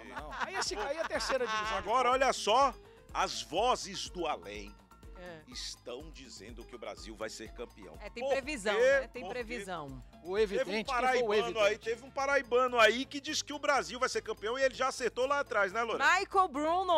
e... 0.00 0.08
não. 0.08 0.30
Aí, 0.40 0.54
esse, 0.56 0.76
aí 0.76 0.96
é 0.96 1.00
a 1.00 1.08
terceira 1.08 1.46
divisão. 1.46 1.76
Agora, 1.78 2.10
olha 2.10 2.32
só, 2.32 2.72
as 3.12 3.42
vozes 3.42 4.08
do 4.08 4.26
além 4.26 4.74
É. 5.24 5.40
estão 5.52 6.10
dizendo 6.10 6.64
que 6.64 6.74
o 6.74 6.78
Brasil 6.78 7.14
vai 7.16 7.28
ser 7.30 7.50
campeão. 7.52 7.96
É, 8.00 8.10
tem 8.10 8.22
Por 8.22 8.32
previsão, 8.32 8.74
quê? 8.74 8.80
né? 8.80 9.00
Tem 9.12 9.22
Porque 9.22 9.28
previsão. 9.44 10.02
O 10.22 10.36
Teve 10.36 10.56
um 10.56 10.60
evidente, 10.60 10.68
foi 10.70 10.80
o 10.80 10.84
paraibano 11.00 11.34
evidente? 11.34 11.58
aí, 11.66 11.78
teve 11.78 12.04
um 12.04 12.10
paraibano 12.10 12.78
aí 12.80 13.04
que 13.04 13.20
disse 13.20 13.42
que 13.44 13.52
o 13.52 13.58
Brasil 13.58 13.98
vai 13.98 14.08
ser 14.08 14.22
campeão 14.22 14.58
e 14.58 14.62
ele 14.62 14.74
já 14.74 14.88
acertou 14.88 15.26
lá 15.26 15.40
atrás, 15.40 15.72
né, 15.72 15.82
Loura? 15.82 16.04
Michael 16.18 16.48
Bruno, 16.48 16.92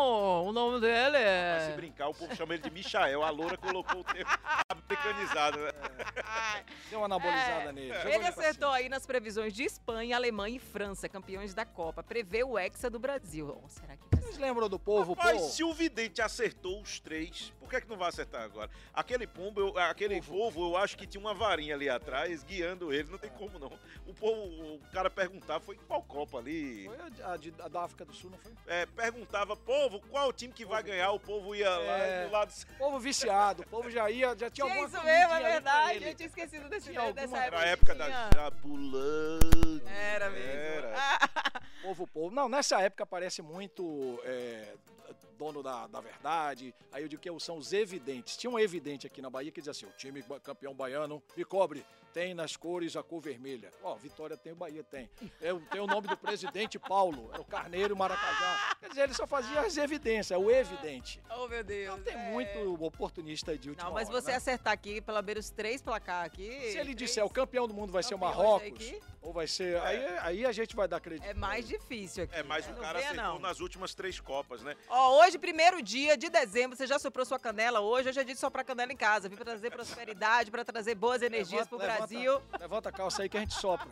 o 0.44 0.52
nome 0.52 0.80
dele 0.80 1.12
Vai 1.18 1.60
se 1.66 1.72
é... 1.72 1.76
brincar, 1.76 2.08
o 2.08 2.14
povo 2.14 2.34
chama 2.34 2.54
ele 2.54 2.62
de 2.62 2.70
Michael. 2.70 3.22
A 3.22 3.30
Loura 3.30 3.56
colocou 3.56 4.00
o 4.00 4.04
termo 4.04 4.30
americanizado, 4.70 5.58
né? 5.58 5.70
Deu 6.90 7.00
uma 7.00 7.06
anabolizada 7.06 7.70
É, 7.70 7.72
nele. 7.72 7.94
jogou 7.94 8.10
Ele 8.12 8.26
acertou 8.26 8.70
aí 8.70 8.88
nas 8.88 9.06
previsões 9.06 9.52
de 9.52 9.64
Espanha, 9.64 10.16
Alemanha 10.16 10.56
e 10.56 10.60
França, 10.60 11.08
campeões 11.08 11.54
da 11.54 11.64
Copa. 11.64 12.02
Prevê 12.02 12.44
o 12.44 12.58
Hexa 12.58 12.88
do 12.90 12.98
Brasil. 12.98 13.60
Oh, 13.62 13.68
será 13.68 13.96
que 13.96 14.15
ser? 14.34 14.40
lembram 14.40 14.68
do 14.68 14.78
povo? 14.78 15.14
Rapaz, 15.14 15.40
pô? 15.40 15.48
se 15.48 15.64
o 15.64 15.72
vidente 15.74 16.20
acertou 16.22 16.80
os 16.80 16.98
três, 17.00 17.52
por 17.60 17.68
que, 17.70 17.76
é 17.76 17.80
que 17.80 17.88
não 17.88 17.96
vai 17.96 18.08
acertar 18.08 18.42
agora? 18.42 18.70
Aquele 18.94 19.26
pombo, 19.26 19.60
eu- 19.60 19.78
aquele 19.78 20.20
povo, 20.22 20.70
eu 20.70 20.76
acho 20.76 20.96
que 20.96 21.06
tinha 21.06 21.20
uma 21.20 21.34
varinha 21.34 21.74
ali 21.74 21.88
atrás 21.88 22.42
guiando 22.44 22.92
ele, 22.92 23.10
não 23.10 23.18
tem 23.18 23.30
como 23.30 23.58
não. 23.58 23.72
O 24.06 24.14
povo, 24.14 24.40
o 24.74 24.80
cara 24.92 25.10
perguntava, 25.10 25.60
foi 25.60 25.76
qual 25.86 26.02
Copa 26.02 26.38
ali? 26.38 26.84
Foi 26.86 26.96
a, 27.24 27.32
a 27.32 27.36
de- 27.36 27.54
a 27.60 27.68
da 27.68 27.82
África 27.82 28.04
do 28.04 28.12
Sul, 28.14 28.30
não 28.30 28.38
foi? 28.38 28.52
É, 28.66 28.86
perguntava, 28.86 29.56
povo, 29.56 30.00
qual 30.10 30.28
o 30.28 30.32
time 30.32 30.52
que 30.52 30.64
vai 30.64 30.82
ganhar? 30.82 31.10
O 31.12 31.18
povo 31.20 31.54
ia 31.54 31.68
lá 31.70 31.98
É. 31.98 32.26
do 32.26 32.32
lado. 32.32 32.52
O 32.70 32.78
povo 32.78 32.98
viciado, 33.00 33.62
o 33.62 33.66
povo 33.66 33.90
já 33.90 34.08
ia, 34.10 34.36
já 34.38 34.48
tinha 34.50 34.64
alguma 34.64 34.86
isso 34.86 34.96
comidinha 34.96 35.18
mesmo, 35.28 35.34
é 35.34 35.52
verdade. 35.52 36.04
Eu 36.04 36.14
tinha 36.14 36.26
esquecido 36.28 36.68
desse, 36.68 36.90
Tinha 36.90 37.12
dessa 37.12 37.36
alguma- 37.36 37.44
época. 37.44 37.56
Era 37.56 37.58
a 37.58 37.62
que 37.64 37.68
época 37.72 37.94
da. 37.94 38.30
Jabulani. 38.34 39.82
Era 39.86 40.30
mesmo. 40.30 40.46
Era. 40.50 41.25
Povo, 41.86 42.04
povo. 42.08 42.34
Não, 42.34 42.48
nessa 42.48 42.82
época 42.82 43.04
aparece 43.04 43.42
muito 43.42 44.20
é, 44.24 44.74
dono 45.36 45.62
da, 45.62 45.86
da 45.86 46.00
verdade. 46.00 46.74
Aí 46.92 47.02
eu 47.02 47.08
digo 47.08 47.22
que 47.22 47.40
são 47.40 47.58
os 47.58 47.72
evidentes. 47.72 48.36
Tinha 48.36 48.50
um 48.50 48.58
evidente 48.58 49.06
aqui 49.06 49.22
na 49.22 49.30
Bahia 49.30 49.50
que 49.50 49.60
dizia 49.60 49.70
assim: 49.70 49.86
o 49.86 49.92
time 49.96 50.22
campeão 50.42 50.74
baiano 50.74 51.22
me 51.36 51.44
cobre. 51.44 51.84
Tem 52.12 52.32
nas 52.32 52.56
cores 52.56 52.96
a 52.96 53.02
cor 53.02 53.20
vermelha. 53.20 53.70
Ó, 53.82 53.94
Vitória 53.94 54.38
tem, 54.38 54.54
o 54.54 54.56
Bahia 54.56 54.82
tem. 54.82 55.10
Eu, 55.38 55.60
tem 55.70 55.82
o 55.82 55.86
nome 55.86 56.08
do 56.08 56.16
presidente 56.16 56.78
Paulo, 56.78 57.28
era 57.30 57.42
o 57.42 57.44
Carneiro 57.44 57.94
e 57.94 57.98
Maracajá. 57.98 58.74
Quer 58.80 58.88
dizer, 58.88 59.02
ele 59.02 59.12
só 59.12 59.26
fazia 59.26 59.60
as 59.60 59.76
evidências, 59.76 60.40
o 60.40 60.50
evidente. 60.50 61.20
Oh, 61.28 61.46
meu 61.46 61.62
Deus. 61.62 61.94
Não 61.94 62.02
tem 62.02 62.14
é. 62.14 62.30
muito 62.30 62.82
oportunista 62.82 63.58
de 63.58 63.68
última 63.68 63.90
Não, 63.90 63.94
mas 63.94 64.08
hora, 64.08 64.18
você 64.18 64.30
né? 64.30 64.36
acertar 64.38 64.72
aqui, 64.72 65.02
pela 65.02 65.20
beira 65.20 65.38
os 65.38 65.50
três 65.50 65.82
placar 65.82 66.24
aqui. 66.24 66.48
Se 66.48 66.78
ele 66.78 66.94
três, 66.94 66.96
disser 66.96 67.22
o 67.22 67.28
campeão 67.28 67.68
do 67.68 67.74
mundo 67.74 67.92
vai 67.92 68.02
ser 68.02 68.14
o 68.14 68.18
Marrocos, 68.18 68.94
ou 69.20 69.32
vai 69.32 69.46
ser. 69.46 69.78
Aí, 69.82 70.18
aí 70.20 70.46
a 70.46 70.52
gente 70.52 70.74
vai 70.74 70.88
dar 70.88 71.00
crédito. 71.00 71.28
É 71.28 71.34
mais 71.34 71.68
difícil 71.68 72.24
aqui. 72.24 72.34
É, 72.34 72.42
mas 72.42 72.66
né? 72.66 72.72
o 72.72 72.76
cara 72.76 72.98
venha, 72.98 73.10
acertou 73.10 73.34
não. 73.34 73.40
nas 73.40 73.60
últimas 73.60 73.94
três 73.94 74.20
Copas, 74.20 74.62
né? 74.62 74.74
Ó, 74.88 75.18
hoje, 75.26 75.38
primeiro 75.38 75.82
dia 75.82 76.16
de 76.16 76.28
dezembro, 76.28 76.76
você 76.76 76.86
já 76.86 76.98
soprou 76.98 77.24
sua 77.26 77.38
canela 77.38 77.80
hoje. 77.80 78.08
Hoje 78.08 78.20
é 78.20 78.24
dia 78.24 78.34
de 78.34 78.40
soprar 78.40 78.64
canela 78.64 78.92
em 78.92 78.96
casa. 78.96 79.28
Vim 79.28 79.34
pra 79.36 79.44
trazer 79.44 79.70
prosperidade, 79.70 80.50
pra 80.50 80.64
trazer 80.64 80.94
boas 80.94 81.20
energias 81.22 81.66
pro 81.66 81.78
Levanta- 81.78 81.96
Brasil. 81.98 82.42
Levanta 82.60 82.88
a 82.88 82.92
calça 82.92 83.22
aí 83.22 83.28
que 83.28 83.36
a 83.36 83.40
gente 83.40 83.54
sopra. 83.54 83.88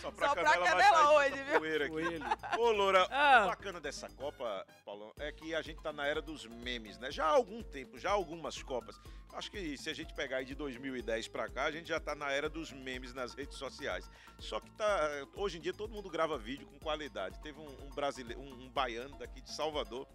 Só 0.00 0.10
pra 0.10 0.28
Só 0.28 0.34
pra 0.34 0.44
canela, 0.44 0.66
canela 0.66 1.12
hoje, 1.14 1.42
viu? 1.44 1.58
poeira 1.60 1.84
aqui. 1.84 1.92
Coelho. 1.94 2.24
Ô, 2.58 2.70
Loura, 2.70 3.06
Ah. 3.10 3.42
o 3.44 3.48
bacana 3.48 3.80
dessa 3.80 4.08
Copa, 4.10 4.66
Paulão, 4.84 5.12
é 5.18 5.30
que 5.32 5.54
a 5.54 5.60
gente 5.62 5.80
tá 5.82 5.92
na 5.92 6.06
era 6.06 6.22
dos 6.22 6.46
memes, 6.46 6.98
né? 6.98 7.10
Já 7.10 7.26
há 7.26 7.30
algum 7.30 7.62
tempo, 7.62 7.98
já 7.98 8.10
há 8.10 8.12
algumas 8.14 8.62
Copas. 8.62 8.98
Acho 9.32 9.50
que 9.50 9.76
se 9.78 9.88
a 9.88 9.94
gente 9.94 10.12
pegar 10.14 10.38
aí 10.38 10.44
de 10.44 10.54
2010 10.54 11.28
pra 11.28 11.48
cá, 11.48 11.64
a 11.64 11.70
gente 11.72 11.88
já 11.88 11.98
tá 11.98 12.14
na 12.14 12.30
era 12.30 12.50
dos 12.50 12.70
memes 12.70 13.14
nas 13.14 13.32
redes 13.34 13.56
sociais. 13.56 14.08
Só 14.38 14.60
que 14.60 14.70
tá. 14.72 15.26
Hoje 15.36 15.56
em 15.58 15.60
dia 15.60 15.72
todo 15.72 15.90
mundo 15.92 16.10
grava 16.10 16.36
vídeo 16.36 16.66
com 16.66 16.78
qualidade. 16.78 17.38
Teve 17.40 17.58
um, 17.58 17.68
um 17.86 17.90
brasileiro, 17.94 18.40
um, 18.42 18.64
um 18.64 18.68
baiano 18.68 19.16
daqui 19.18 19.40
de 19.40 19.50
Salvador 19.50 20.06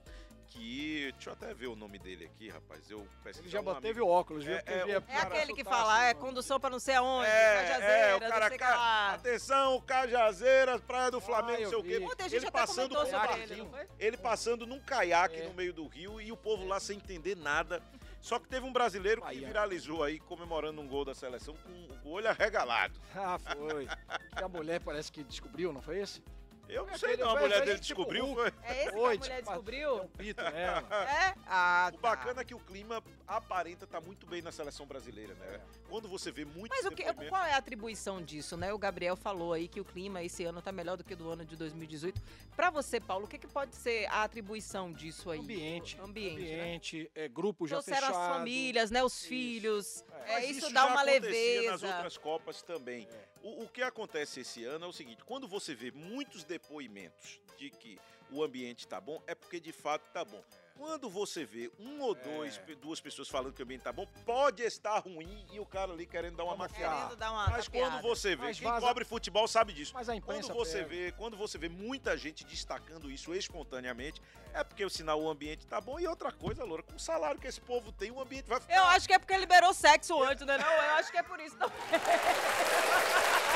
que. 0.49 1.11
Deixa 1.13 1.31
eu 1.31 1.33
até 1.33 1.51
ver 1.53 1.65
o 1.67 1.75
nome 1.75 1.97
dele 1.97 2.25
aqui, 2.25 2.47
rapaz. 2.47 2.89
Eu 2.91 3.07
Ele 3.25 3.49
já 3.49 3.61
teve 3.81 3.99
o 4.01 4.07
óculos, 4.07 4.45
viu? 4.45 4.55
É, 4.55 4.63
é, 4.67 4.85
o 4.85 5.03
É 5.07 5.17
aquele 5.21 5.53
que 5.53 5.63
fala, 5.63 6.05
é 6.05 6.13
condução 6.13 6.59
pra 6.59 6.69
não 6.69 6.79
sei 6.79 6.93
aonde, 6.95 7.27
É, 7.27 8.11
é, 8.11 8.15
o 8.15 8.19
cara, 8.19 8.49
sei 8.49 8.57
ca- 8.59 9.13
atenção, 9.15 9.81
Cajazeiras, 9.81 10.79
Praia 10.81 11.09
do 11.09 11.19
Flamengo, 11.19 11.57
Ah, 11.57 11.61
não 11.63 11.69
sei 11.69 11.75
eu 11.75 11.79
o 11.79 11.83
quê. 11.83 11.99
vi. 11.99 12.05
Ontem 12.05 12.23
a 12.23 12.27
gente 12.27 12.43
Ele 12.43 12.51
passando 12.51 12.95
com 12.95 13.01
um 13.01 13.87
ele, 13.99 14.15
passando 14.17 14.67
num 14.67 14.79
caiaque 14.79 15.37
É. 15.37 15.47
no 15.47 15.53
meio 15.55 15.73
do 15.73 15.87
rio 15.87 16.21
e 16.21 16.31
o 16.31 16.37
povo 16.37 16.65
lá 16.67 16.79
sem 16.79 16.97
entender 16.97 17.35
nada. 17.35 17.81
Só 18.21 18.39
que 18.39 18.47
teve 18.47 18.65
um 18.65 18.73
brasileiro 18.73 19.21
que 19.21 19.45
viralizou 19.45 20.03
aí 20.03 20.19
comemorando 20.19 20.81
um 20.81 20.87
gol 20.87 21.05
da 21.05 21.13
seleção 21.13 21.55
com 21.55 22.09
o 22.09 22.11
olho 22.11 22.29
arregalado. 22.29 22.99
Ah, 23.15 23.37
foi. 23.39 23.87
que 24.35 24.43
a 24.43 24.47
mulher 24.47 24.81
parece 24.81 25.11
que 25.11 25.23
descobriu, 25.23 25.71
não 25.71 25.81
foi 25.81 25.99
esse? 25.99 26.21
Eu 26.69 26.85
não 26.85 26.93
É 26.93 26.97
sei 26.97 27.17
não, 27.17 27.29
a 27.29 27.39
mulher 27.39 27.65
dele 27.65 27.79
tipo 27.79 28.05
descobriu, 28.05 28.33
foi. 28.35 28.51
É 28.63 28.83
esse 28.83 28.91
que 28.91 28.97
a 28.97 29.01
mulher 29.01 29.17
tipo, 29.19 29.31
descobriu? 29.41 29.95
Um 30.03 30.07
pito 30.07 30.41
nela. 30.43 30.83
É? 31.07 31.33
Ah, 31.47 31.89
O 31.93 31.97
tá. 31.97 32.01
bacana 32.01 32.41
é 32.41 32.43
que 32.43 32.53
o 32.53 32.59
clima 32.59 33.03
aparenta 33.27 33.85
estar 33.85 34.01
muito 34.01 34.25
bem 34.25 34.41
na 34.41 34.51
seleção 34.51 34.85
brasileira, 34.85 35.33
né? 35.35 35.59
Quando 35.89 36.07
você 36.07 36.31
vê 36.31 36.43
muitos 36.45 36.69
Mas 36.77 36.85
o 36.85 36.91
que, 36.91 37.03
qual 37.29 37.45
é 37.45 37.53
a 37.53 37.57
atribuição 37.57 38.21
disso, 38.21 38.57
né? 38.57 38.73
O 38.73 38.77
Gabriel 38.77 39.15
falou 39.15 39.53
aí 39.53 39.67
que 39.67 39.79
o 39.79 39.85
clima 39.85 40.21
esse 40.23 40.43
ano 40.43 40.61
tá 40.61 40.71
melhor 40.71 40.97
do 40.97 41.03
que 41.03 41.15
do 41.15 41.29
ano 41.29 41.45
de 41.45 41.55
2018. 41.55 42.21
Pra 42.55 42.69
você, 42.69 42.99
Paulo, 42.99 43.25
o 43.25 43.27
que, 43.27 43.37
que 43.37 43.47
pode 43.47 43.75
ser 43.75 44.05
a 44.07 44.23
atribuição 44.23 44.91
disso 44.91 45.29
aí? 45.29 45.39
Ambiente. 45.39 45.97
Ambiente, 46.01 46.41
né? 46.43 46.61
ambiente 46.61 47.11
é, 47.15 47.27
grupo 47.27 47.67
já 47.67 47.77
Trouxeram 47.81 48.07
fechado. 48.07 48.21
as 48.31 48.37
famílias, 48.37 48.91
né? 48.91 49.03
Os 49.03 49.13
Isso. 49.17 49.27
filhos. 49.27 50.05
É. 50.25 50.33
É, 50.33 50.45
isso, 50.45 50.67
já 50.69 50.73
dá 50.73 50.85
uma 50.87 51.01
acontecia 51.01 51.21
leveza. 51.21 51.71
nas 51.71 51.83
outras 51.83 52.17
Copas 52.17 52.61
também. 52.61 53.07
O, 53.47 53.63
o 53.63 53.69
que 53.69 53.81
acontece 53.81 54.41
esse 54.41 54.65
ano 54.65 54.83
é 54.83 54.87
o 54.89 54.91
seguinte: 54.91 55.23
quando 55.23 55.47
você 55.47 55.73
vê 55.73 55.89
muitos 55.89 56.43
depoimentos 56.43 57.39
de 57.57 57.69
que 57.69 57.97
o 58.29 58.43
ambiente 58.43 58.85
tá 58.85 58.99
bom, 58.99 59.23
é 59.25 59.33
porque 59.33 59.57
de 59.57 59.71
fato 59.71 60.11
tá 60.11 60.25
bom. 60.25 60.43
Quando 60.77 61.09
você 61.09 61.43
vê 61.45 61.71
um 61.79 62.01
ou 62.01 62.13
dois, 62.13 62.59
É. 62.67 62.75
duas 62.75 62.99
pessoas 63.01 63.27
falando 63.27 63.53
que 63.53 63.61
o 63.61 63.65
ambiente 63.65 63.81
tá 63.81 63.91
bom, 63.91 64.05
pode 64.25 64.61
estar 64.63 64.99
ruim 64.99 65.45
e 65.51 65.59
o 65.59 65.65
cara 65.65 65.91
ali 65.91 66.05
querendo 66.05 66.37
dar 66.37 66.43
uma 66.43 66.55
maquiada. 66.55 66.95
Querendo 66.95 67.15
dar 67.17 67.31
uma 67.31 67.47
Mas 67.49 67.65
tapeada. 67.65 67.91
quando 67.91 68.01
você 68.03 68.35
vê, 68.35 68.43
Mas 68.43 68.59
quem 68.59 68.67
vaza- 68.69 68.85
cobre 68.85 69.03
futebol 69.05 69.47
sabe 69.47 69.73
disso. 69.73 69.93
Mas 69.93 70.07
a 70.07 70.13
Quando 70.13 70.17
imprensa 70.17 70.53
você 70.53 70.77
pega. 70.83 70.89
vê, 70.89 71.11
quando 71.13 71.35
você 71.35 71.57
vê 71.57 71.67
muita 71.67 72.15
gente 72.17 72.43
destacando 72.45 73.09
isso 73.09 73.33
espontaneamente, 73.33 74.21
é 74.53 74.63
porque 74.63 74.85
o 74.85 74.89
sinal 74.89 75.21
o 75.21 75.29
ambiente 75.29 75.65
tá 75.65 75.81
bom 75.81 75.99
e 75.99 76.07
outra 76.07 76.31
coisa, 76.31 76.63
Loura, 76.63 76.83
com 76.83 76.95
o 76.95 76.99
salário 76.99 77.39
que 77.39 77.47
esse 77.47 77.59
povo 77.61 77.91
tem, 77.91 78.11
o 78.11 78.21
ambiente 78.21 78.45
vai 78.47 78.59
ficar 78.59 78.75
Eu 78.75 78.83
acho 78.85 79.07
que 79.07 79.13
é 79.13 79.19
porque 79.19 79.35
liberou 79.37 79.73
sexo 79.73 80.21
antes, 80.23 80.45
né? 80.45 80.57
Não, 80.57 80.71
eu 80.71 80.91
acho 80.95 81.11
que 81.11 81.17
é 81.17 81.23
por 81.23 81.39
isso. 81.39 81.57
Não. 81.57 81.71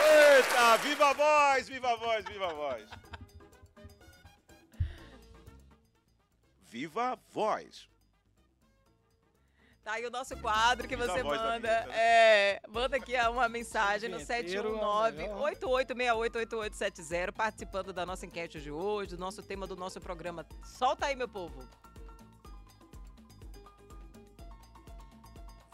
Eita, 0.04 0.78
viva 0.78 1.10
a 1.10 1.14
voz, 1.14 1.70
viva 1.70 1.92
a 1.92 1.96
voz, 1.96 2.26
viva 2.26 2.48
a 2.50 2.54
voz. 2.54 2.90
Viva 6.72 7.12
a 7.12 7.18
voz. 7.34 7.90
Tá 9.84 9.94
aí 9.94 10.06
o 10.06 10.10
nosso 10.10 10.38
quadro 10.38 10.88
que 10.88 10.96
você 10.96 11.22
manda. 11.22 11.60
né? 11.60 11.86
É, 11.90 12.62
manda 12.70 12.96
aqui 12.96 13.14
uma 13.30 13.50
mensagem 13.50 14.10
no 14.10 14.18
Vinheteiro 14.18 14.80
é 14.80 14.82
o 14.82 15.50
719-8868-8870, 15.60 17.34
participando 17.34 17.92
da 17.92 18.06
nossa 18.06 18.26
enquete 18.26 18.62
de 18.62 18.72
hoje, 18.72 19.18
do 19.18 19.20
nosso 19.20 19.44
tema 19.44 19.68
do 19.68 19.76
nosso 19.76 20.00
programa. 20.00 20.46
Solta 20.64 21.08
aí, 21.08 21.16
meu 21.16 21.28
povo. 21.28 21.68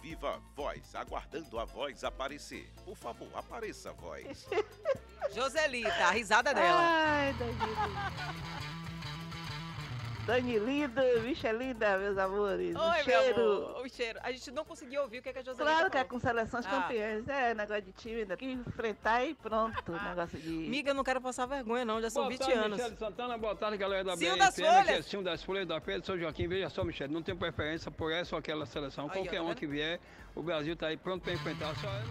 Viva 0.01 0.36
a 0.36 0.39
voz, 0.55 0.95
aguardando 0.95 1.60
a 1.60 1.65
voz 1.65 2.03
aparecer. 2.03 2.73
Por 2.83 2.97
favor, 2.97 3.29
apareça 3.36 3.91
a 3.91 3.93
voz. 3.93 4.47
Joselita, 5.36 6.05
a 6.05 6.10
risada 6.12 6.55
dela. 6.55 6.79
Ai, 6.81 7.36
Danilida. 10.27 10.87
Danilida, 11.01 11.19
bicha 11.21 11.51
linda, 11.53 11.97
meus 11.97 12.17
amores. 12.17 12.75
o 12.75 12.79
Oi, 12.79 13.03
cheiro. 13.03 13.35
meu 13.37 13.67
amor. 13.69 13.85
O 13.85 13.89
cheiro. 13.89 14.19
A 14.21 14.31
gente 14.31 14.51
não 14.51 14.65
conseguiu 14.65 15.01
ouvir 15.03 15.19
o 15.19 15.21
que, 15.23 15.31
que 15.31 15.39
a 15.39 15.41
Joselita 15.43 15.63
Claro 15.73 15.89
que 15.89 15.97
é 15.97 16.03
com 16.03 16.19
seleções 16.19 16.65
Ah. 16.65 16.69
campeãs. 16.69 17.27
É 17.29 17.53
negócio 17.53 17.81
de 17.83 17.91
time, 17.93 18.25
tem 18.25 18.37
que 18.37 18.45
enfrentar 18.51 19.23
e 19.25 19.33
pronto. 19.33 19.91
Negócio 20.03 20.37
de. 20.37 20.67
Amiga, 20.67 20.89
eu 20.91 20.95
não 20.95 21.03
quero 21.03 21.21
passar 21.21 21.45
vergonha, 21.45 21.85
não. 21.85 22.01
Já 22.01 22.09
são 22.09 22.23
Boa 22.23 22.31
20 22.31 22.39
tarde, 22.39 22.53
anos. 22.53 22.77
Michele 22.77 22.97
Santana, 22.97 23.37
boa 23.37 23.55
tarde, 23.55 23.77
galera 23.77 24.03
da 24.03 24.17
Cio 24.17 24.31
BFM, 24.31 24.37
das 24.39 24.49
aqui 24.59 24.63
é 24.67 24.83
Folhas. 24.83 25.23
Das 25.23 25.43
Folhas 25.43 25.67
da 25.67 25.79
Pedro 25.81 26.05
São 26.05 26.17
Joaquim. 26.19 26.47
Veja 26.47 26.69
só, 26.69 26.83
Michele, 26.83 27.13
não 27.13 27.21
tem 27.23 27.35
preferência 27.35 27.89
por 27.89 28.11
essa 28.11 28.35
ou 28.35 28.39
aquela 28.39 28.65
seleção. 28.65 29.05
Aí, 29.05 29.09
ó, 29.11 29.13
Qualquer 29.13 29.39
tá 29.39 29.43
vendo? 29.47 29.55
que 29.55 29.65
vier, 29.67 29.99
o 30.35 30.43
Brasil 30.43 30.75
tá 30.75 30.87
aí 30.87 30.97
pronto 30.97 31.23
para 31.23 31.33
enfrentar. 31.33 31.73
Só 31.75 31.87
é 31.87 32.03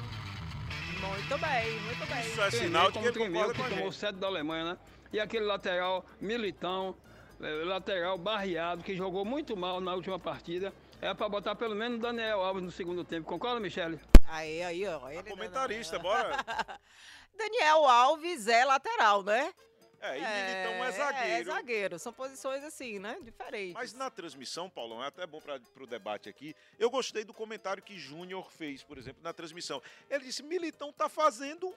Muito 1.06 1.38
bem, 1.38 1.80
muito 1.80 2.06
bem. 2.06 2.20
Isso 2.26 2.40
é 2.40 2.50
sinal 2.50 2.90
de 2.90 2.98
que 2.98 3.08
ele 3.08 3.18
concorda 3.18 3.52
que 3.52 3.60
com 3.60 3.66
a 3.66 3.68
tomou 3.70 3.84
gente. 3.92 3.96
sete 4.00 4.16
da 4.16 4.26
Alemanha, 4.26 4.64
né? 4.72 4.78
E 5.12 5.20
aquele 5.20 5.44
lateral 5.44 6.04
militão, 6.20 6.96
lateral 7.38 8.16
barreado, 8.18 8.82
que 8.82 8.94
jogou 8.96 9.24
muito 9.24 9.56
mal 9.56 9.80
na 9.80 9.94
última 9.94 10.18
partida. 10.18 10.72
É 11.00 11.12
para 11.12 11.28
botar 11.28 11.54
pelo 11.54 11.74
menos 11.74 11.98
o 11.98 12.02
Daniel 12.02 12.40
Alves 12.40 12.62
no 12.62 12.70
segundo 12.70 13.04
tempo. 13.04 13.28
Concorda, 13.28 13.60
Michele? 13.60 14.00
Aí, 14.28 14.62
aí, 14.62 14.86
ó. 14.86 15.08
Ele 15.10 15.22
Comentarista, 15.28 15.98
bora. 15.98 16.36
Daniel 17.36 17.84
Alves 17.84 18.48
é 18.48 18.64
lateral, 18.64 19.22
né? 19.22 19.52
É, 20.00 20.18
e 20.18 20.20
Militão 20.20 20.84
é 20.84 20.88
É 20.88 20.92
zagueiro. 20.92 21.44
zagueiro. 21.50 21.98
São 21.98 22.12
posições 22.12 22.62
assim, 22.64 22.98
né? 22.98 23.18
Diferentes. 23.22 23.74
Mas 23.74 23.92
na 23.92 24.08
transmissão, 24.10 24.70
Paulão, 24.70 25.02
é 25.02 25.08
até 25.08 25.26
bom 25.26 25.40
para 25.40 25.58
o 25.82 25.86
debate 25.86 26.28
aqui. 26.28 26.54
Eu 26.78 26.88
gostei 26.90 27.24
do 27.24 27.34
comentário 27.34 27.82
que 27.82 27.98
Júnior 27.98 28.50
fez, 28.50 28.82
por 28.82 28.96
exemplo, 28.98 29.22
na 29.22 29.32
transmissão. 29.32 29.82
Ele 30.08 30.24
disse: 30.24 30.42
Militão 30.42 30.92
tá 30.92 31.08
fazendo 31.08 31.68
o- 31.68 31.74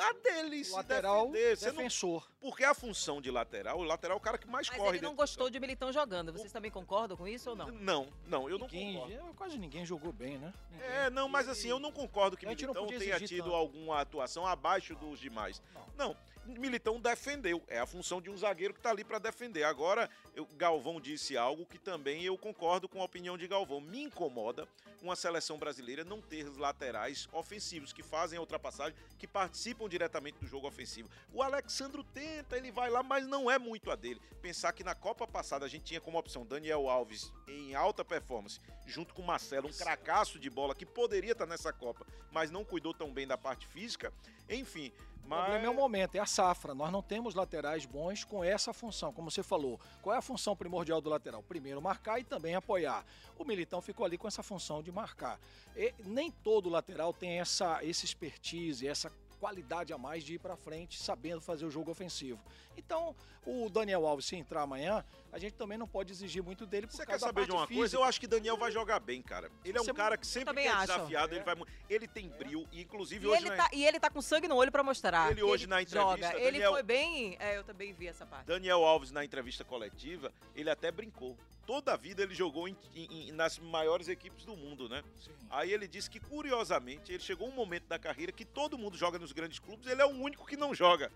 a 0.00 0.12
dele, 0.12 0.64
se 0.64 0.72
Lateral 0.72 1.26
defender. 1.28 1.56
Você 1.56 1.66
não- 1.66 1.76
defensor. 1.76 2.28
Porque 2.40 2.64
a 2.64 2.74
função 2.74 3.20
de 3.20 3.30
lateral, 3.30 3.78
o 3.78 3.82
lateral 3.82 4.16
é 4.16 4.18
o 4.18 4.22
cara 4.22 4.36
que 4.38 4.46
mais 4.46 4.68
Mas 4.68 4.76
corre. 4.78 4.98
ele 4.98 5.06
não 5.06 5.14
gostou 5.14 5.48
de 5.50 5.58
Militão 5.58 5.92
jogando. 5.92 6.32
Vocês 6.32 6.52
também 6.52 6.70
concordam 6.70 7.16
com 7.16 7.26
isso 7.26 7.50
ou 7.50 7.56
não? 7.56 7.66
Não, 7.68 8.08
não, 8.26 8.48
eu 8.50 8.58
não 8.58 8.66
Ninguém- 8.66 8.94
concordo. 8.98 9.34
quase 9.34 9.58
ninguém 9.58 9.84
jogou 9.86 10.12
bem, 10.12 10.38
né? 10.38 10.52
Ninguém. 10.70 10.86
É, 10.88 11.10
não, 11.10 11.28
mas 11.28 11.48
assim, 11.48 11.68
eu 11.68 11.78
não 11.78 11.90
concordo 11.92 12.36
que 12.36 12.44
não 12.44 12.50
Militão 12.54 12.86
tenha 12.86 13.18
tido 13.20 13.44
tanto. 13.44 13.54
alguma 13.54 14.00
atuação 14.00 14.46
abaixo 14.46 14.94
dos 14.94 15.18
demais. 15.18 15.62
Não, 15.96 16.16
Militão 16.46 17.00
defendeu. 17.00 17.62
É 17.68 17.78
a 17.78 17.86
função 17.86 18.20
de 18.20 18.30
um 18.30 18.36
zagueiro 18.36 18.74
que 18.74 18.80
tá 18.80 18.90
ali 18.90 19.04
para 19.04 19.18
defender. 19.18 19.64
Agora, 19.64 20.08
eu- 20.34 20.46
Galvão 20.56 21.00
disse 21.00 21.36
algo 21.36 21.64
que 21.66 21.78
também 21.78 22.22
eu 22.24 22.36
concordo 22.36 22.88
com 22.88 23.00
a 23.00 23.04
opinião 23.04 23.36
de 23.38 23.46
Galvão. 23.48 23.80
Me 23.80 24.02
incomoda 24.02 24.68
uma 25.02 25.16
seleção 25.16 25.58
brasileira 25.58 26.04
não 26.04 26.20
ter 26.20 26.48
laterais 26.58 27.28
ofensivos 27.32 27.92
que 27.92 28.02
fazem 28.02 28.38
a 28.38 28.40
ultrapassagem, 28.40 28.96
que 29.18 29.26
participam 29.26 29.88
diretamente 29.88 30.38
do 30.38 30.46
jogo 30.46 30.66
ofensivo. 30.66 31.10
O 31.32 31.42
Alexandro 31.42 32.02
tenta, 32.02 32.56
ele 32.56 32.70
vai 32.70 32.88
lá, 32.88 33.02
mas 33.02 33.26
não 33.26 33.50
é 33.50 33.58
muito 33.58 33.90
a 33.90 33.96
dele. 33.96 34.20
Pensar 34.40 34.72
que 34.72 34.82
na 34.84 34.94
Copa 34.94 35.26
passada 35.26 35.64
a 35.66 35.68
gente 35.68 35.84
tinha 35.84 36.00
como 36.00 36.18
opção 36.18 36.46
Daniel 36.46 36.88
Alves 36.88 37.32
em 37.46 37.74
alta 37.74 38.04
performance, 38.04 38.58
junto 38.86 39.12
com 39.14 39.22
Marcelo, 39.22 39.68
um 39.68 39.72
cracaço 39.72 40.38
de 40.38 40.48
bola 40.48 40.74
que 40.74 40.86
poderia 40.86 41.32
estar 41.32 41.46
nessa 41.46 41.72
Copa, 41.72 42.06
mas 42.30 42.50
não 42.50 42.64
cuidou 42.64 42.94
tão 42.94 43.12
bem 43.12 43.26
da 43.26 43.36
parte 43.36 43.66
física. 43.66 44.12
Enfim, 44.48 44.92
O 45.24 45.28
mas 45.28 45.44
problema 45.44 45.66
é 45.66 45.70
o 45.70 45.74
momento, 45.74 46.16
é 46.16 46.18
a 46.18 46.26
safra. 46.26 46.74
Nós 46.74 46.92
não 46.92 47.02
temos 47.02 47.34
laterais 47.34 47.86
bons 47.86 48.24
com 48.24 48.44
essa 48.44 48.74
função, 48.74 49.12
como 49.12 49.30
você 49.30 49.42
falou. 49.42 49.80
Qual 50.02 50.14
é 50.14 50.18
a 50.18 50.22
função 50.22 50.54
primordial 50.54 51.00
do 51.00 51.08
lateral? 51.08 51.42
Primeiro, 51.42 51.80
marcar 51.80 52.18
e 52.20 52.24
também 52.24 52.54
apoiar. 52.54 53.04
O 53.38 53.44
Militão 53.44 53.80
ficou 53.80 54.04
ali 54.04 54.18
com 54.18 54.28
essa 54.28 54.42
função 54.42 54.82
de 54.82 54.92
marcar. 54.92 55.40
E 55.74 55.94
nem 56.04 56.30
todo 56.30 56.68
lateral 56.68 57.12
tem 57.12 57.40
essa, 57.40 57.82
esse 57.82 58.04
expertise, 58.04 58.86
essa 58.86 59.10
qualidade 59.34 59.92
a 59.92 59.98
mais 59.98 60.24
de 60.24 60.34
ir 60.34 60.38
para 60.38 60.56
frente, 60.56 60.98
sabendo 61.02 61.40
fazer 61.40 61.64
o 61.66 61.70
jogo 61.70 61.90
ofensivo. 61.90 62.40
Então, 62.76 63.14
o 63.46 63.68
Daniel 63.68 64.06
Alves, 64.06 64.26
se 64.26 64.36
entrar 64.36 64.62
amanhã, 64.62 65.04
a 65.32 65.38
gente 65.38 65.54
também 65.54 65.76
não 65.78 65.86
pode 65.86 66.12
exigir 66.12 66.42
muito 66.42 66.66
dele 66.66 66.86
por 66.86 66.92
Você 66.94 67.04
quer 67.04 67.12
causa 67.12 67.26
saber 67.26 67.42
da 67.42 67.46
de 67.46 67.52
uma 67.52 67.66
física. 67.66 67.80
coisa? 67.80 67.96
Eu 67.96 68.04
acho 68.04 68.20
que 68.20 68.26
Daniel 68.26 68.56
vai 68.56 68.72
jogar 68.72 68.98
bem, 69.00 69.20
cara. 69.22 69.50
Ele 69.64 69.76
é 69.78 69.80
um 69.80 69.84
Você- 69.84 69.92
cara 69.92 70.16
que 70.16 70.26
sempre 70.26 70.64
é 70.64 70.76
desafiado, 70.76 71.32
É. 71.34 71.36
ele 71.36 71.44
vai 71.44 71.54
Ele 71.88 72.08
tem 72.08 72.28
brilho, 72.28 72.66
e 72.72 72.80
inclusive 72.82 73.24
E 73.24 73.28
hoje 73.28 73.42
ele, 73.42 73.50
na- 73.50 73.56
tá, 73.56 73.70
e 73.72 73.84
ele 73.84 74.00
tá 74.00 74.10
com 74.10 74.20
sangue 74.22 74.48
no 74.48 74.56
olho 74.56 74.72
pra 74.72 74.82
mostrar. 74.82 75.30
Ele 75.30 75.42
hoje 75.42 75.66
na 75.66 75.82
entrevista, 75.82 76.10
Joga. 76.28 76.36
Ele 76.38 76.52
Daniel- 76.52 76.72
foi 76.72 76.82
bem. 76.82 77.36
É, 77.38 77.56
eu 77.56 77.62
também 77.64 77.92
vi 77.92 78.08
essa 78.08 78.24
parte. 78.26 78.46
Daniel 78.46 78.84
Alves, 78.84 79.10
na 79.10 79.24
entrevista 79.24 79.64
coletiva, 79.64 80.32
ele 80.54 80.70
até 80.70 80.90
brincou. 80.90 81.36
Toda 81.66 81.94
a 81.94 81.96
vida 81.96 82.22
ele 82.22 82.34
jogou 82.34 82.68
em- 82.68 82.76
em- 82.94 83.32
nas 83.32 83.58
maiores 83.58 84.08
equipes 84.08 84.44
do 84.44 84.54
mundo, 84.56 84.88
né? 84.88 85.02
Sim. 85.16 85.32
Aí 85.50 85.72
ele 85.72 85.88
disse 85.88 86.10
que, 86.10 86.20
curiosamente, 86.20 87.10
ele 87.12 87.22
chegou 87.22 87.48
um 87.48 87.52
momento 87.52 87.86
da 87.86 87.98
carreira 87.98 88.30
que 88.32 88.44
todo 88.44 88.76
mundo 88.76 88.96
joga 88.96 89.18
nos 89.18 89.32
grandes 89.32 89.58
clubes, 89.58 89.86
ele 89.86 90.02
é 90.02 90.04
o 90.06 90.10
único 90.10 90.46
que 90.46 90.56
não 90.56 90.74
joga 90.74 91.10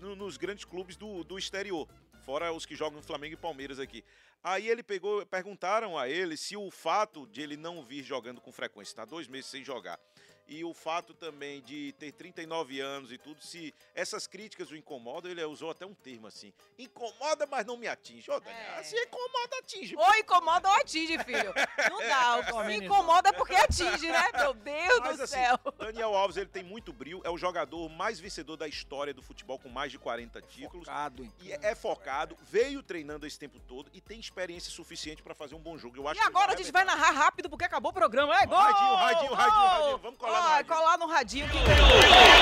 no- 0.00 0.16
nos 0.16 0.36
grandes 0.36 0.64
clubes 0.64 0.96
do, 0.96 1.22
do 1.22 1.38
exterior, 1.38 1.88
fora 2.24 2.52
os 2.52 2.66
que 2.66 2.74
jogam 2.74 2.96
no 3.00 3.06
Flamengo 3.06 3.34
e 3.34 3.36
Palmeiras 3.36 3.78
aqui. 3.78 4.04
Aí 4.42 4.68
ele 4.68 4.82
pegou, 4.82 5.24
perguntaram 5.26 5.96
a 5.96 6.08
ele 6.08 6.36
se 6.36 6.56
o 6.56 6.68
fato 6.68 7.26
de 7.28 7.40
ele 7.40 7.56
não 7.56 7.80
vir 7.82 8.02
jogando 8.02 8.40
com 8.40 8.50
frequência, 8.50 8.96
tá 8.96 9.04
dois 9.04 9.28
meses 9.28 9.48
sem 9.48 9.64
jogar, 9.64 10.00
e 10.46 10.64
o 10.64 10.74
fato 10.74 11.14
também 11.14 11.60
de 11.62 11.92
ter 11.98 12.12
39 12.12 12.80
anos 12.80 13.10
e 13.12 13.18
tudo, 13.18 13.42
se 13.42 13.74
essas 13.94 14.26
críticas 14.26 14.70
o 14.70 14.76
incomodam, 14.76 15.30
ele 15.30 15.42
usou 15.44 15.70
até 15.70 15.86
um 15.86 15.94
termo 15.94 16.26
assim, 16.26 16.52
incomoda, 16.78 17.46
mas 17.46 17.64
não 17.66 17.76
me 17.76 17.88
atinge. 17.88 18.30
Ô, 18.30 18.38
Daniel, 18.40 18.74
É. 18.74 18.82
se 18.82 18.96
incomoda, 18.96 19.58
atinge. 19.58 19.96
Ou 19.96 20.14
incomoda 20.16 20.68
ou 20.68 20.74
atinge, 20.76 21.18
filho. 21.24 21.52
Não 21.90 21.98
dá. 22.00 22.42
Se 22.52 22.56
amenizar. 22.56 22.84
incomoda 22.86 23.28
é 23.28 23.32
porque 23.32 23.54
atinge, 23.54 24.08
né? 24.08 24.30
Meu 24.34 24.52
Deus 24.54 24.98
Mas 25.00 25.16
do 25.16 25.22
assim, 25.24 25.34
céu. 25.34 25.58
Daniel 25.78 26.14
Alves, 26.14 26.36
ele 26.36 26.46
tem 26.50 26.62
muito 26.62 26.92
brilho, 26.92 27.20
é 27.24 27.30
o 27.30 27.38
jogador 27.38 27.88
mais 27.88 28.18
vencedor 28.20 28.56
da 28.56 28.66
história 28.68 29.14
do 29.14 29.22
futebol, 29.22 29.58
com 29.58 29.68
mais 29.68 29.90
de 29.90 29.98
40 29.98 30.40
títulos. 30.42 30.86
Focado 30.86 31.24
em 31.24 31.32
E 31.40 31.52
é 31.52 31.58
é 31.62 31.74
focado, 31.74 32.36
veio 32.42 32.82
treinando 32.82 33.26
esse 33.26 33.38
tempo 33.38 33.58
todo 33.60 33.88
e 33.94 34.00
tem 34.00 34.18
experiência 34.20 34.70
suficiente 34.70 35.22
pra 35.22 35.34
fazer 35.34 35.54
um 35.54 35.60
bom 35.60 35.78
jogo. 35.78 35.96
Eu 35.96 36.08
acho 36.08 36.18
E 36.18 36.22
que 36.22 36.28
agora 36.28 36.52
a 36.52 36.56
gente 36.56 36.70
vai 36.72 36.84
narrar 36.84 37.12
rápido 37.12 37.48
porque 37.48 37.64
acabou 37.64 37.90
o 37.90 37.94
programa. 37.94 38.34
É 38.42 38.46
gol! 38.46 38.58
Radinho, 38.58 38.94
radinho, 38.94 39.32
radinho, 39.34 39.66
radinho. 39.66 39.98
Vamos 39.98 40.18
colar 40.32 40.38
no 40.40 40.46
Ó, 40.46 40.48
radinho. 40.48 40.74
colar 40.76 40.98
no 40.98 41.06
radinho 41.06 41.46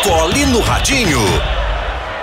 Cole 0.03 0.47
no 0.47 0.61
Radinho. 0.61 1.19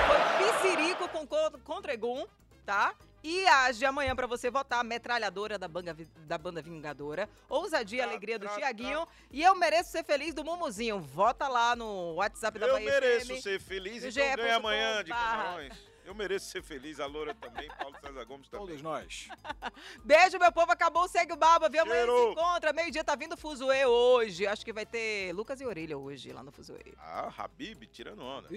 foi 0.08 0.48
Piscirico 0.52 1.08
com 1.10 1.26
co- 1.28 1.52
Contregum, 1.64 2.26
tá? 2.66 2.94
E 3.24 3.46
as 3.48 3.78
de 3.78 3.86
amanhã 3.86 4.16
pra 4.16 4.26
você 4.28 4.50
votar, 4.50 4.84
metralhadora 4.86 5.58
da 5.58 5.68
banda, 5.68 5.96
da 6.20 6.38
banda 6.38 6.62
Vingadora, 6.62 7.28
ousadia 7.50 8.00
e 8.00 8.02
alegria 8.02 8.40
do 8.40 8.48
Tiaguinho 8.48 9.06
e 9.32 9.44
eu 9.44 9.54
mereço 9.56 9.92
ser 9.92 10.04
feliz 10.06 10.34
do 10.34 10.46
Mumuzinho. 10.46 11.00
Vota 11.00 11.48
lá 11.48 11.76
no 11.76 12.14
WhatsApp 12.16 12.58
da 12.58 12.68
Eu 12.68 12.74
Bahia 12.74 12.90
mereço 12.92 13.34
FM. 13.36 13.42
ser 13.42 13.60
feliz, 13.60 14.04
então 14.06 14.36
ganha 14.36 14.56
amanhã 14.56 15.04
de. 15.04 15.10
Camarões. 15.12 15.74
Eu 16.08 16.16
mereço 16.16 16.46
ser 16.46 16.64
feliz, 16.64 17.02
a 17.02 17.06
Loura 17.06 17.36
também, 17.36 17.68
Paulo 17.78 17.94
César 18.00 18.24
Gomes 18.24 18.48
também. 18.48 18.68
Todos 18.68 18.82
nós. 18.82 19.28
Beijo, 20.06 20.40
meu 20.40 20.54
povo. 20.54 20.72
Acabou, 20.72 21.06
segue 21.10 21.34
o 21.34 21.36
Baba. 21.36 21.68
Viu? 21.68 21.82
Amanhã 21.82 22.06
Cheiro. 22.06 22.18
se 22.18 22.32
encontra. 22.32 22.72
Meio-dia 22.72 23.04
tá 23.04 23.14
vindo 23.14 23.36
Fuzuê 23.36 23.86
hoje. 23.86 24.48
Acho 24.48 24.64
que 24.64 24.72
vai 24.72 24.86
ter 24.86 25.34
Lucas 25.34 25.60
e 25.60 25.66
Orelha 25.66 25.98
hoje 25.98 26.32
lá 26.32 26.42
no 26.42 26.50
Fuzuê. 26.50 26.94
Ah, 26.98 27.30
Habib 27.38 27.84
tirando 27.92 28.24
onda. 28.24 28.48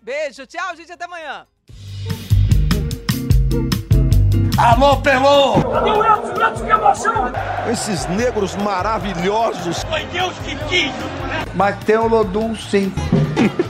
Beijo, 0.00 0.46
tchau, 0.46 0.76
gente. 0.76 0.92
Até 0.92 1.04
amanhã. 1.04 1.48
Alô, 4.56 5.02
Pelô! 5.02 5.54
Cadê 5.72 5.90
o 5.90 6.04
Edson? 6.04 6.32
O 6.32 6.46
Edson, 6.46 6.64
que 6.64 6.70
emoção! 6.70 7.24
Esses 7.72 8.06
negros 8.06 8.54
maravilhosos. 8.54 9.82
Foi 9.82 10.04
Deus 10.06 10.38
que 10.38 10.54
quis! 10.68 10.92
Mas 11.56 11.82
tem 11.84 11.96
o 11.96 12.06
Lodum, 12.06 12.54
sim. 12.54 12.92